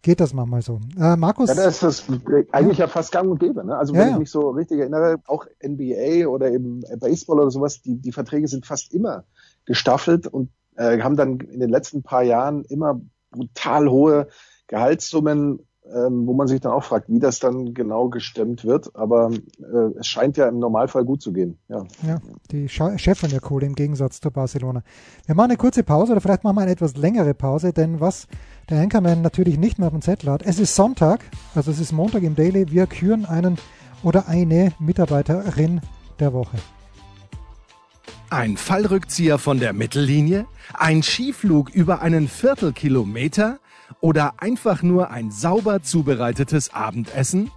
geht 0.00 0.20
das 0.20 0.32
manchmal 0.32 0.62
so. 0.62 0.80
Äh, 0.98 1.16
Markus? 1.16 1.50
Ja, 1.50 1.54
da 1.54 1.68
ist 1.68 1.82
das 1.82 2.04
eigentlich 2.50 2.78
ja, 2.78 2.86
ja 2.86 2.88
fast 2.88 3.12
gang 3.12 3.30
und 3.30 3.40
gäbe. 3.40 3.62
Ne? 3.62 3.76
Also 3.76 3.92
wenn 3.92 4.00
ja, 4.00 4.12
ich 4.12 4.18
mich 4.18 4.30
so 4.30 4.50
richtig 4.50 4.78
erinnere, 4.78 5.16
auch 5.26 5.44
NBA 5.62 6.26
oder 6.28 6.50
eben 6.50 6.82
Baseball 6.98 7.40
oder 7.40 7.50
sowas, 7.50 7.82
die, 7.82 7.96
die 7.96 8.12
Verträge 8.12 8.48
sind 8.48 8.64
fast 8.64 8.94
immer 8.94 9.24
gestaffelt 9.66 10.26
und 10.26 10.48
äh, 10.78 11.00
haben 11.00 11.16
dann 11.16 11.40
in 11.40 11.60
den 11.60 11.70
letzten 11.70 12.02
paar 12.02 12.22
Jahren 12.22 12.64
immer 12.64 13.00
brutal 13.30 13.90
hohe 13.90 14.28
Gehaltssummen, 14.68 15.60
ähm, 15.94 16.26
wo 16.26 16.34
man 16.34 16.46
sich 16.46 16.60
dann 16.60 16.72
auch 16.72 16.84
fragt, 16.84 17.08
wie 17.08 17.18
das 17.18 17.40
dann 17.40 17.74
genau 17.74 18.08
gestemmt 18.08 18.64
wird. 18.64 18.94
Aber 18.94 19.30
äh, 19.58 19.98
es 19.98 20.06
scheint 20.06 20.36
ja 20.36 20.46
im 20.48 20.58
Normalfall 20.58 21.04
gut 21.04 21.22
zu 21.22 21.32
gehen. 21.32 21.58
Ja, 21.68 21.84
ja 22.06 22.20
die 22.50 22.68
Chefin 22.68 23.30
der 23.30 23.40
Kohle 23.40 23.66
im 23.66 23.74
Gegensatz 23.74 24.20
zu 24.20 24.30
Barcelona. 24.30 24.82
Wir 25.26 25.34
machen 25.34 25.50
eine 25.50 25.58
kurze 25.58 25.82
Pause 25.82 26.12
oder 26.12 26.20
vielleicht 26.20 26.44
machen 26.44 26.56
wir 26.56 26.62
eine 26.62 26.72
etwas 26.72 26.96
längere 26.96 27.34
Pause, 27.34 27.72
denn 27.72 28.00
was 28.00 28.28
der 28.70 28.80
Anchorman 28.80 29.22
natürlich 29.22 29.58
nicht 29.58 29.78
mehr 29.78 29.88
auf 29.88 29.94
dem 29.94 30.02
Zettel 30.02 30.30
hat, 30.30 30.42
es 30.42 30.58
ist 30.58 30.74
Sonntag, 30.74 31.20
also 31.54 31.70
es 31.70 31.80
ist 31.80 31.92
Montag 31.92 32.22
im 32.22 32.36
Daily, 32.36 32.70
wir 32.70 32.86
küren 32.86 33.24
einen 33.24 33.56
oder 34.04 34.28
eine 34.28 34.72
Mitarbeiterin 34.78 35.80
der 36.20 36.32
Woche. 36.32 36.58
Ein 38.30 38.58
Fallrückzieher 38.58 39.38
von 39.38 39.58
der 39.58 39.72
Mittellinie? 39.72 40.46
Ein 40.74 41.02
Skiflug 41.02 41.70
über 41.70 42.02
einen 42.02 42.28
Viertelkilometer? 42.28 43.58
Oder 44.02 44.34
einfach 44.36 44.82
nur 44.82 45.10
ein 45.10 45.30
sauber 45.30 45.82
zubereitetes 45.82 46.74
Abendessen? 46.74 47.50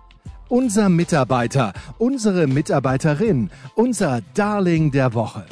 Unser 0.47 0.87
Mitarbeiter, 0.87 1.73
unsere 1.97 2.47
Mitarbeiterin, 2.47 3.51
unser 3.75 4.21
Darling 4.33 4.91
der 4.91 5.13
Woche. 5.13 5.45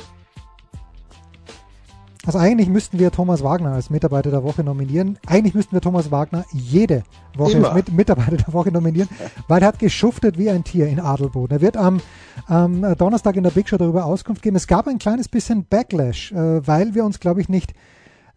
Also 2.29 2.37
eigentlich 2.37 2.69
müssten 2.69 2.99
wir 2.99 3.09
Thomas 3.09 3.41
Wagner 3.41 3.71
als 3.71 3.89
Mitarbeiter 3.89 4.29
der 4.29 4.43
Woche 4.43 4.63
nominieren. 4.63 5.17
Eigentlich 5.25 5.55
müssten 5.55 5.75
wir 5.75 5.81
Thomas 5.81 6.11
Wagner 6.11 6.45
jede 6.51 7.01
Woche 7.35 7.53
Immer. 7.53 7.69
als 7.69 7.75
Mit 7.75 7.91
Mitarbeiter 7.91 8.37
der 8.37 8.53
Woche 8.53 8.71
nominieren, 8.71 9.09
weil 9.47 9.63
er 9.63 9.69
hat 9.69 9.79
geschuftet 9.79 10.37
wie 10.37 10.51
ein 10.51 10.63
Tier 10.63 10.85
in 10.85 10.99
Adelboden. 10.99 11.57
Er 11.57 11.61
wird 11.61 11.75
am, 11.75 12.01
am 12.45 12.85
Donnerstag 12.99 13.35
in 13.35 13.41
der 13.41 13.49
Big 13.49 13.67
Show 13.67 13.77
darüber 13.77 14.05
Auskunft 14.05 14.43
geben. 14.43 14.57
Es 14.57 14.67
gab 14.67 14.87
ein 14.87 14.99
kleines 14.99 15.27
bisschen 15.27 15.65
Backlash, 15.65 16.31
äh, 16.31 16.67
weil 16.67 16.93
wir 16.93 17.03
uns, 17.03 17.19
glaube 17.19 17.41
ich, 17.41 17.49
nicht, 17.49 17.73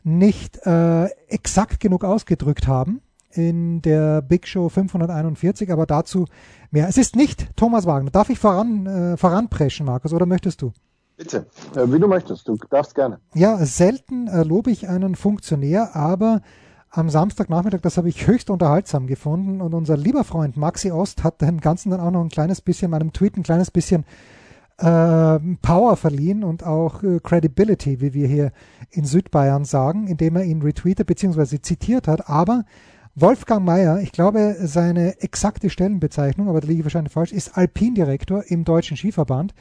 nicht 0.02 0.56
äh, 0.66 1.10
exakt 1.28 1.78
genug 1.78 2.02
ausgedrückt 2.02 2.66
haben 2.66 3.02
in 3.30 3.82
der 3.82 4.22
Big 4.22 4.48
Show 4.48 4.70
541, 4.70 5.70
aber 5.70 5.84
dazu 5.84 6.24
mehr. 6.70 6.88
Es 6.88 6.96
ist 6.96 7.14
nicht 7.14 7.54
Thomas 7.56 7.84
Wagner. 7.84 8.10
Darf 8.10 8.30
ich 8.30 8.38
voran, 8.38 8.86
äh, 8.86 9.16
voranpreschen, 9.18 9.84
Markus, 9.84 10.14
oder 10.14 10.24
möchtest 10.24 10.62
du? 10.62 10.72
Bitte, 11.22 11.46
äh, 11.76 11.92
wie 11.92 12.00
du 12.00 12.08
möchtest, 12.08 12.48
du 12.48 12.56
darfst 12.68 12.96
gerne. 12.96 13.20
Ja, 13.34 13.64
selten 13.64 14.26
äh, 14.26 14.42
lobe 14.42 14.72
ich 14.72 14.88
einen 14.88 15.14
Funktionär, 15.14 15.94
aber 15.94 16.40
am 16.90 17.10
Samstagnachmittag, 17.10 17.80
das 17.80 17.96
habe 17.96 18.08
ich 18.08 18.26
höchst 18.26 18.50
unterhaltsam 18.50 19.06
gefunden 19.06 19.60
und 19.60 19.72
unser 19.72 19.96
lieber 19.96 20.24
Freund 20.24 20.56
Maxi 20.56 20.90
Ost 20.90 21.22
hat 21.22 21.40
dem 21.40 21.60
Ganzen 21.60 21.90
dann 21.90 22.00
auch 22.00 22.10
noch 22.10 22.22
ein 22.22 22.28
kleines 22.28 22.60
bisschen, 22.60 22.90
meinem 22.90 23.12
Tweet 23.12 23.36
ein 23.36 23.44
kleines 23.44 23.70
bisschen 23.70 24.04
äh, 24.78 25.38
Power 25.62 25.96
verliehen 25.96 26.42
und 26.42 26.64
auch 26.64 27.04
äh, 27.04 27.20
Credibility, 27.22 28.00
wie 28.00 28.14
wir 28.14 28.26
hier 28.26 28.50
in 28.90 29.04
Südbayern 29.04 29.64
sagen, 29.64 30.08
indem 30.08 30.34
er 30.34 30.42
ihn 30.42 30.60
retweetet 30.60 31.06
bzw. 31.06 31.60
zitiert 31.60 32.08
hat, 32.08 32.28
aber 32.28 32.64
Wolfgang 33.14 33.64
Mayer, 33.64 34.00
ich 34.00 34.10
glaube, 34.10 34.56
seine 34.58 35.22
exakte 35.22 35.70
Stellenbezeichnung, 35.70 36.48
aber 36.48 36.60
da 36.60 36.66
liege 36.66 36.80
ich 36.80 36.84
wahrscheinlich 36.84 37.12
falsch, 37.12 37.30
ist 37.30 37.56
Alpindirektor 37.56 38.42
im 38.48 38.64
Deutschen 38.64 38.96
Skiverband 38.96 39.54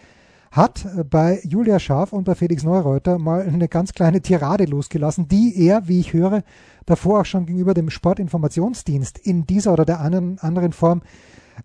hat 0.52 0.86
bei 1.10 1.42
Julia 1.44 1.80
Scharf 1.80 2.12
und 2.12 2.26
bei 2.26 2.36
Felix 2.36 2.64
Neureuter 2.64 3.18
mal 3.18 3.42
eine 3.42 3.70
ganz 3.70 3.94
kleine 3.94 4.22
Tirade 4.22 4.66
losgelassen, 4.66 5.30
die 5.30 5.56
er, 5.66 5.88
wie 5.88 6.02
ich 6.02 6.12
höre, 6.12 6.44
davor 6.86 7.22
auch 7.22 7.26
schon 7.26 7.46
gegenüber 7.46 7.74
dem 7.74 7.90
Sportinformationsdienst 7.90 9.18
in 9.18 9.48
dieser 9.48 9.72
oder 9.72 9.86
der 9.86 10.02
anderen, 10.02 10.40
anderen 10.40 10.74
Form 10.74 11.02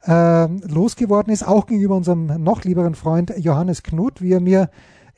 äh, 0.07 0.47
losgeworden 0.47 1.33
ist, 1.33 1.47
auch 1.47 1.67
gegenüber 1.67 1.97
unserem 1.97 2.27
noch 2.43 2.63
lieberen 2.63 2.95
Freund 2.95 3.35
Johannes 3.37 3.83
Knut, 3.83 4.23
wie 4.23 4.33
er 4.33 4.41
mir 4.41 4.71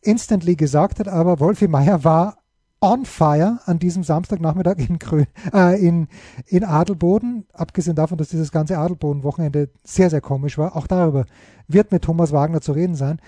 instantly 0.03 0.57
gesagt 0.57 0.99
hat, 0.99 1.09
aber 1.09 1.39
Wolfi 1.39 1.69
Meier 1.69 2.05
war 2.05 2.39
on 2.81 3.05
fire 3.05 3.59
an 3.67 3.79
diesem 3.79 4.05
Samstagnachmittag 4.05 4.79
in, 4.79 4.99
Krö 4.99 5.25
äh, 5.53 5.85
in, 5.85 6.09
in 6.47 6.65
Adelboden. 6.65 7.45
Abgesehen 7.53 7.97
davon, 7.97 8.19
dass 8.19 8.29
dieses 8.29 8.53
ganze 8.53 8.79
Adelboden-Wochenende 8.79 9.71
sehr, 9.83 10.11
sehr 10.11 10.21
komisch 10.21 10.59
war. 10.59 10.77
Auch 10.77 10.87
darüber 10.87 11.25
wird 11.67 11.91
mit 11.91 12.03
Thomas 12.03 12.33
Wagner 12.33 12.61
zu 12.61 12.73
reden 12.73 12.95
sein. 12.95 13.21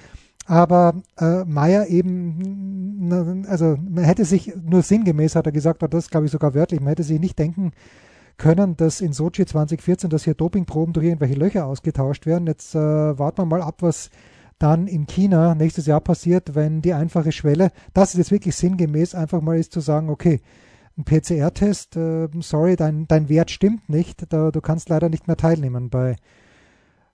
Aber 0.51 0.95
äh, 1.17 1.45
Meyer 1.45 1.87
eben, 1.87 3.09
also 3.47 3.79
man 3.89 4.03
hätte 4.03 4.25
sich, 4.25 4.53
nur 4.61 4.83
sinngemäß 4.83 5.37
hat 5.37 5.47
er 5.47 5.53
gesagt, 5.53 5.81
das 5.95 6.11
glaube 6.11 6.27
ich 6.27 6.33
sogar 6.33 6.55
wörtlich, 6.55 6.81
man 6.81 6.89
hätte 6.89 7.05
sich 7.05 7.21
nicht 7.21 7.39
denken 7.39 7.71
können, 8.37 8.77
dass 8.77 9.01
in 9.01 9.13
Sochi 9.13 9.47
2014, 9.47 10.11
dass 10.11 10.25
hier 10.25 10.35
Dopingproben 10.35 10.93
durch 10.93 11.07
irgendwelche 11.07 11.37
Löcher 11.37 11.67
ausgetauscht 11.67 12.27
werden. 12.27 12.49
Jetzt 12.49 12.75
äh, 12.75 12.81
warten 12.81 13.43
wir 13.43 13.47
mal 13.47 13.63
ab, 13.63 13.77
was 13.79 14.11
dann 14.59 14.89
in 14.89 15.07
China 15.07 15.55
nächstes 15.55 15.87
Jahr 15.87 16.01
passiert, 16.01 16.57
wenn 16.57 16.83
die 16.83 16.95
einfache 16.95 17.31
Schwelle, 17.31 17.71
das 17.95 18.15
ist 18.15 18.19
jetzt 18.19 18.33
wirklich 18.33 18.57
sinngemäß, 18.57 19.15
einfach 19.15 19.43
mal 19.43 19.57
ist 19.57 19.73
zu 19.73 19.79
sagen, 19.79 20.11
okay, 20.11 20.41
ein 20.99 21.05
PCR-Test, 21.05 21.95
äh, 21.95 22.27
sorry, 22.41 22.75
dein, 22.75 23.07
dein 23.07 23.29
Wert 23.29 23.53
stimmt 23.53 23.89
nicht, 23.89 24.33
da, 24.33 24.51
du 24.51 24.61
kannst 24.61 24.89
leider 24.89 25.11
nicht 25.11 25.29
mehr 25.29 25.37
teilnehmen 25.37 25.91
bei, 25.91 26.17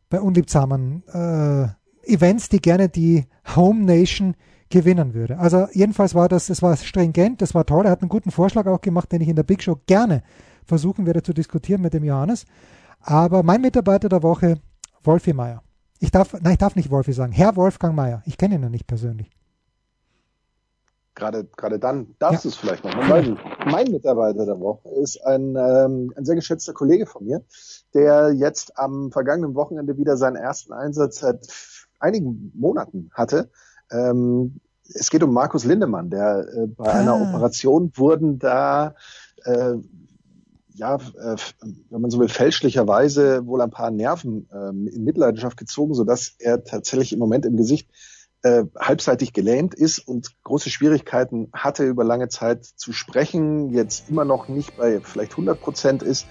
bei 0.09 0.23
unliebsamen 0.23 1.03
äh, 1.13 1.69
Events, 2.07 2.49
die 2.49 2.61
gerne 2.61 2.89
die 2.89 3.27
Home 3.55 3.85
Nation 3.85 4.35
gewinnen 4.69 5.15
würde. 5.15 5.39
Also 5.39 5.69
jedenfalls 5.73 6.15
war 6.15 6.29
das, 6.29 6.51
es 6.51 6.63
war 6.63 6.77
stringent, 6.77 7.41
das 7.41 7.55
war 7.55 7.65
toll, 7.65 7.87
er 7.87 7.93
hat 7.93 8.03
einen 8.03 8.09
guten 8.09 8.31
Vorschlag 8.31 8.67
auch 8.67 8.81
gemacht, 8.81 9.13
den 9.13 9.21
ich 9.21 9.29
in 9.29 9.37
der 9.37 9.45
Big 9.45 9.63
Show 9.63 9.79
gerne 9.87 10.23
versuchen 10.65 11.07
werde 11.07 11.23
zu 11.23 11.33
diskutieren 11.33 11.81
mit 11.81 11.95
dem 11.95 12.05
Johannes. 12.05 12.45
Aber 13.01 13.43
mein 13.43 13.61
Mitarbeiter 13.61 14.09
der 14.09 14.23
Woche, 14.23 14.59
Wolfi 15.05 15.33
Meier. 15.33 15.63
Ich 16.01 16.11
darf, 16.11 16.33
nein, 16.35 16.55
ich 16.55 16.59
darf 16.59 16.75
nicht 16.77 16.91
Wolfi 16.91 17.13
sagen. 17.13 17.33
Herr 17.33 17.57
Wolfgang 17.57 17.95
Meier. 17.95 18.23
Ich 18.27 18.37
kenne 18.37 18.57
ihn 18.57 18.61
noch 18.61 18.69
nicht 18.69 18.87
persönlich. 18.87 19.31
Gerade, 21.15 21.45
gerade 21.57 21.79
dann 21.79 22.15
darfst 22.19 22.45
ja. 22.45 22.51
du 22.51 22.55
es 22.55 22.57
vielleicht 22.57 22.85
noch. 22.85 22.95
Mein, 23.09 23.39
mein 23.65 23.91
Mitarbeiter 23.91 24.45
der 24.45 24.61
Woche 24.61 24.87
ist 25.03 25.25
ein, 25.25 25.57
ähm, 25.57 26.13
ein 26.15 26.25
sehr 26.27 26.35
geschätzter 26.35 26.75
Kollege 26.75 27.07
von 27.07 27.25
mir, 27.25 27.43
der 27.95 28.35
jetzt 28.35 28.77
am 28.79 29.11
vergangenen 29.11 29.55
Wochenende 29.55 29.97
wieder 29.97 30.19
seinen 30.19 30.37
ersten 30.37 30.75
Einsatz 30.75 31.21
seit 31.21 31.47
einigen 32.07 32.53
Monaten 32.55 33.11
hatte. 33.13 33.51
Ähm, 33.91 34.61
es 34.89 35.11
geht 35.11 35.23
um 35.23 35.33
Markus 35.33 35.65
Lindemann, 35.65 36.11
der 36.11 36.47
äh, 36.47 36.67
bei 36.67 36.87
ah. 36.87 37.01
einer 37.01 37.21
Operation 37.21 37.93
wurden 37.97 38.39
da 38.39 38.95
äh, 39.45 39.75
ja, 40.77 40.97
äh, 40.97 41.37
wenn 41.91 42.01
man 42.01 42.11
so 42.11 42.19
will, 42.19 42.29
fälschlicherweise 42.29 43.47
wohl 43.47 43.63
ein 43.63 43.71
paar 43.71 43.91
Nerven 43.91 44.49
äh, 44.53 44.69
in 44.69 45.05
Mitleidenschaft 45.05 45.57
gezogen, 45.57 45.95
so 45.95 46.05
dass 46.05 46.35
er 46.39 46.65
tatsächlich 46.65 47.15
im 47.15 47.19
Moment 47.19 47.47
im 47.47 47.57
Gesicht 47.57 47.89
äh, 48.43 48.65
halbseitig 48.79 49.33
gelähmt 49.33 49.75
ist 49.75 49.99
und 49.99 50.31
große 50.45 50.69
Schwierigkeiten 50.69 51.49
hatte, 51.53 51.85
über 51.85 52.05
lange 52.05 52.29
Zeit 52.29 52.65
zu 52.65 52.93
sprechen, 52.93 53.71
jetzt 53.71 54.11
immer 54.11 54.25
noch 54.25 54.49
nicht 54.49 54.77
bei 54.77 55.01
vielleicht 55.01 55.33
100 55.33 55.61
Prozent 55.61 56.03
ist, 56.03 56.27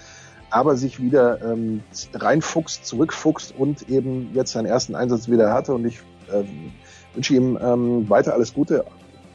aber 0.50 0.76
sich 0.76 1.00
wieder 1.00 1.40
ähm, 1.42 1.82
reinfuchst, 2.14 2.86
zurückfuchst 2.86 3.54
und 3.56 3.88
eben 3.88 4.30
jetzt 4.34 4.52
seinen 4.52 4.66
ersten 4.66 4.94
Einsatz 4.94 5.28
wieder 5.28 5.52
hatte. 5.52 5.74
Und 5.74 5.86
ich 5.86 5.98
äh, 6.30 6.44
wünsche 7.14 7.34
ihm 7.34 7.58
ähm, 7.60 8.08
weiter 8.08 8.34
alles 8.34 8.54
Gute 8.54 8.84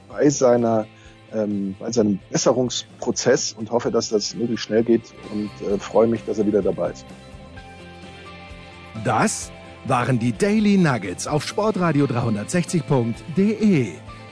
bei 0.09 0.29
seiner 0.29 0.85
ähm, 1.33 1.75
bei 1.79 1.91
seinem 1.91 2.19
Besserungsprozess 2.29 3.53
und 3.53 3.71
hoffe, 3.71 3.91
dass 3.91 4.09
das 4.09 4.35
möglichst 4.35 4.65
schnell 4.65 4.83
geht 4.83 5.13
und 5.31 5.49
äh, 5.67 5.77
freue 5.79 6.07
mich, 6.07 6.25
dass 6.25 6.39
er 6.39 6.47
wieder 6.47 6.61
dabei 6.61 6.91
ist. 6.91 7.05
Das 9.05 9.51
waren 9.85 10.19
die 10.19 10.33
Daily 10.33 10.77
Nuggets 10.77 11.27
auf 11.27 11.47
Sportradio 11.47 12.05
360.de. 12.05 13.87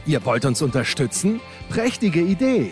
Ihr 0.05 0.25
wollt 0.25 0.45
uns 0.45 0.61
unterstützen? 0.61 1.39
Prächtige 1.69 2.21
Idee! 2.21 2.71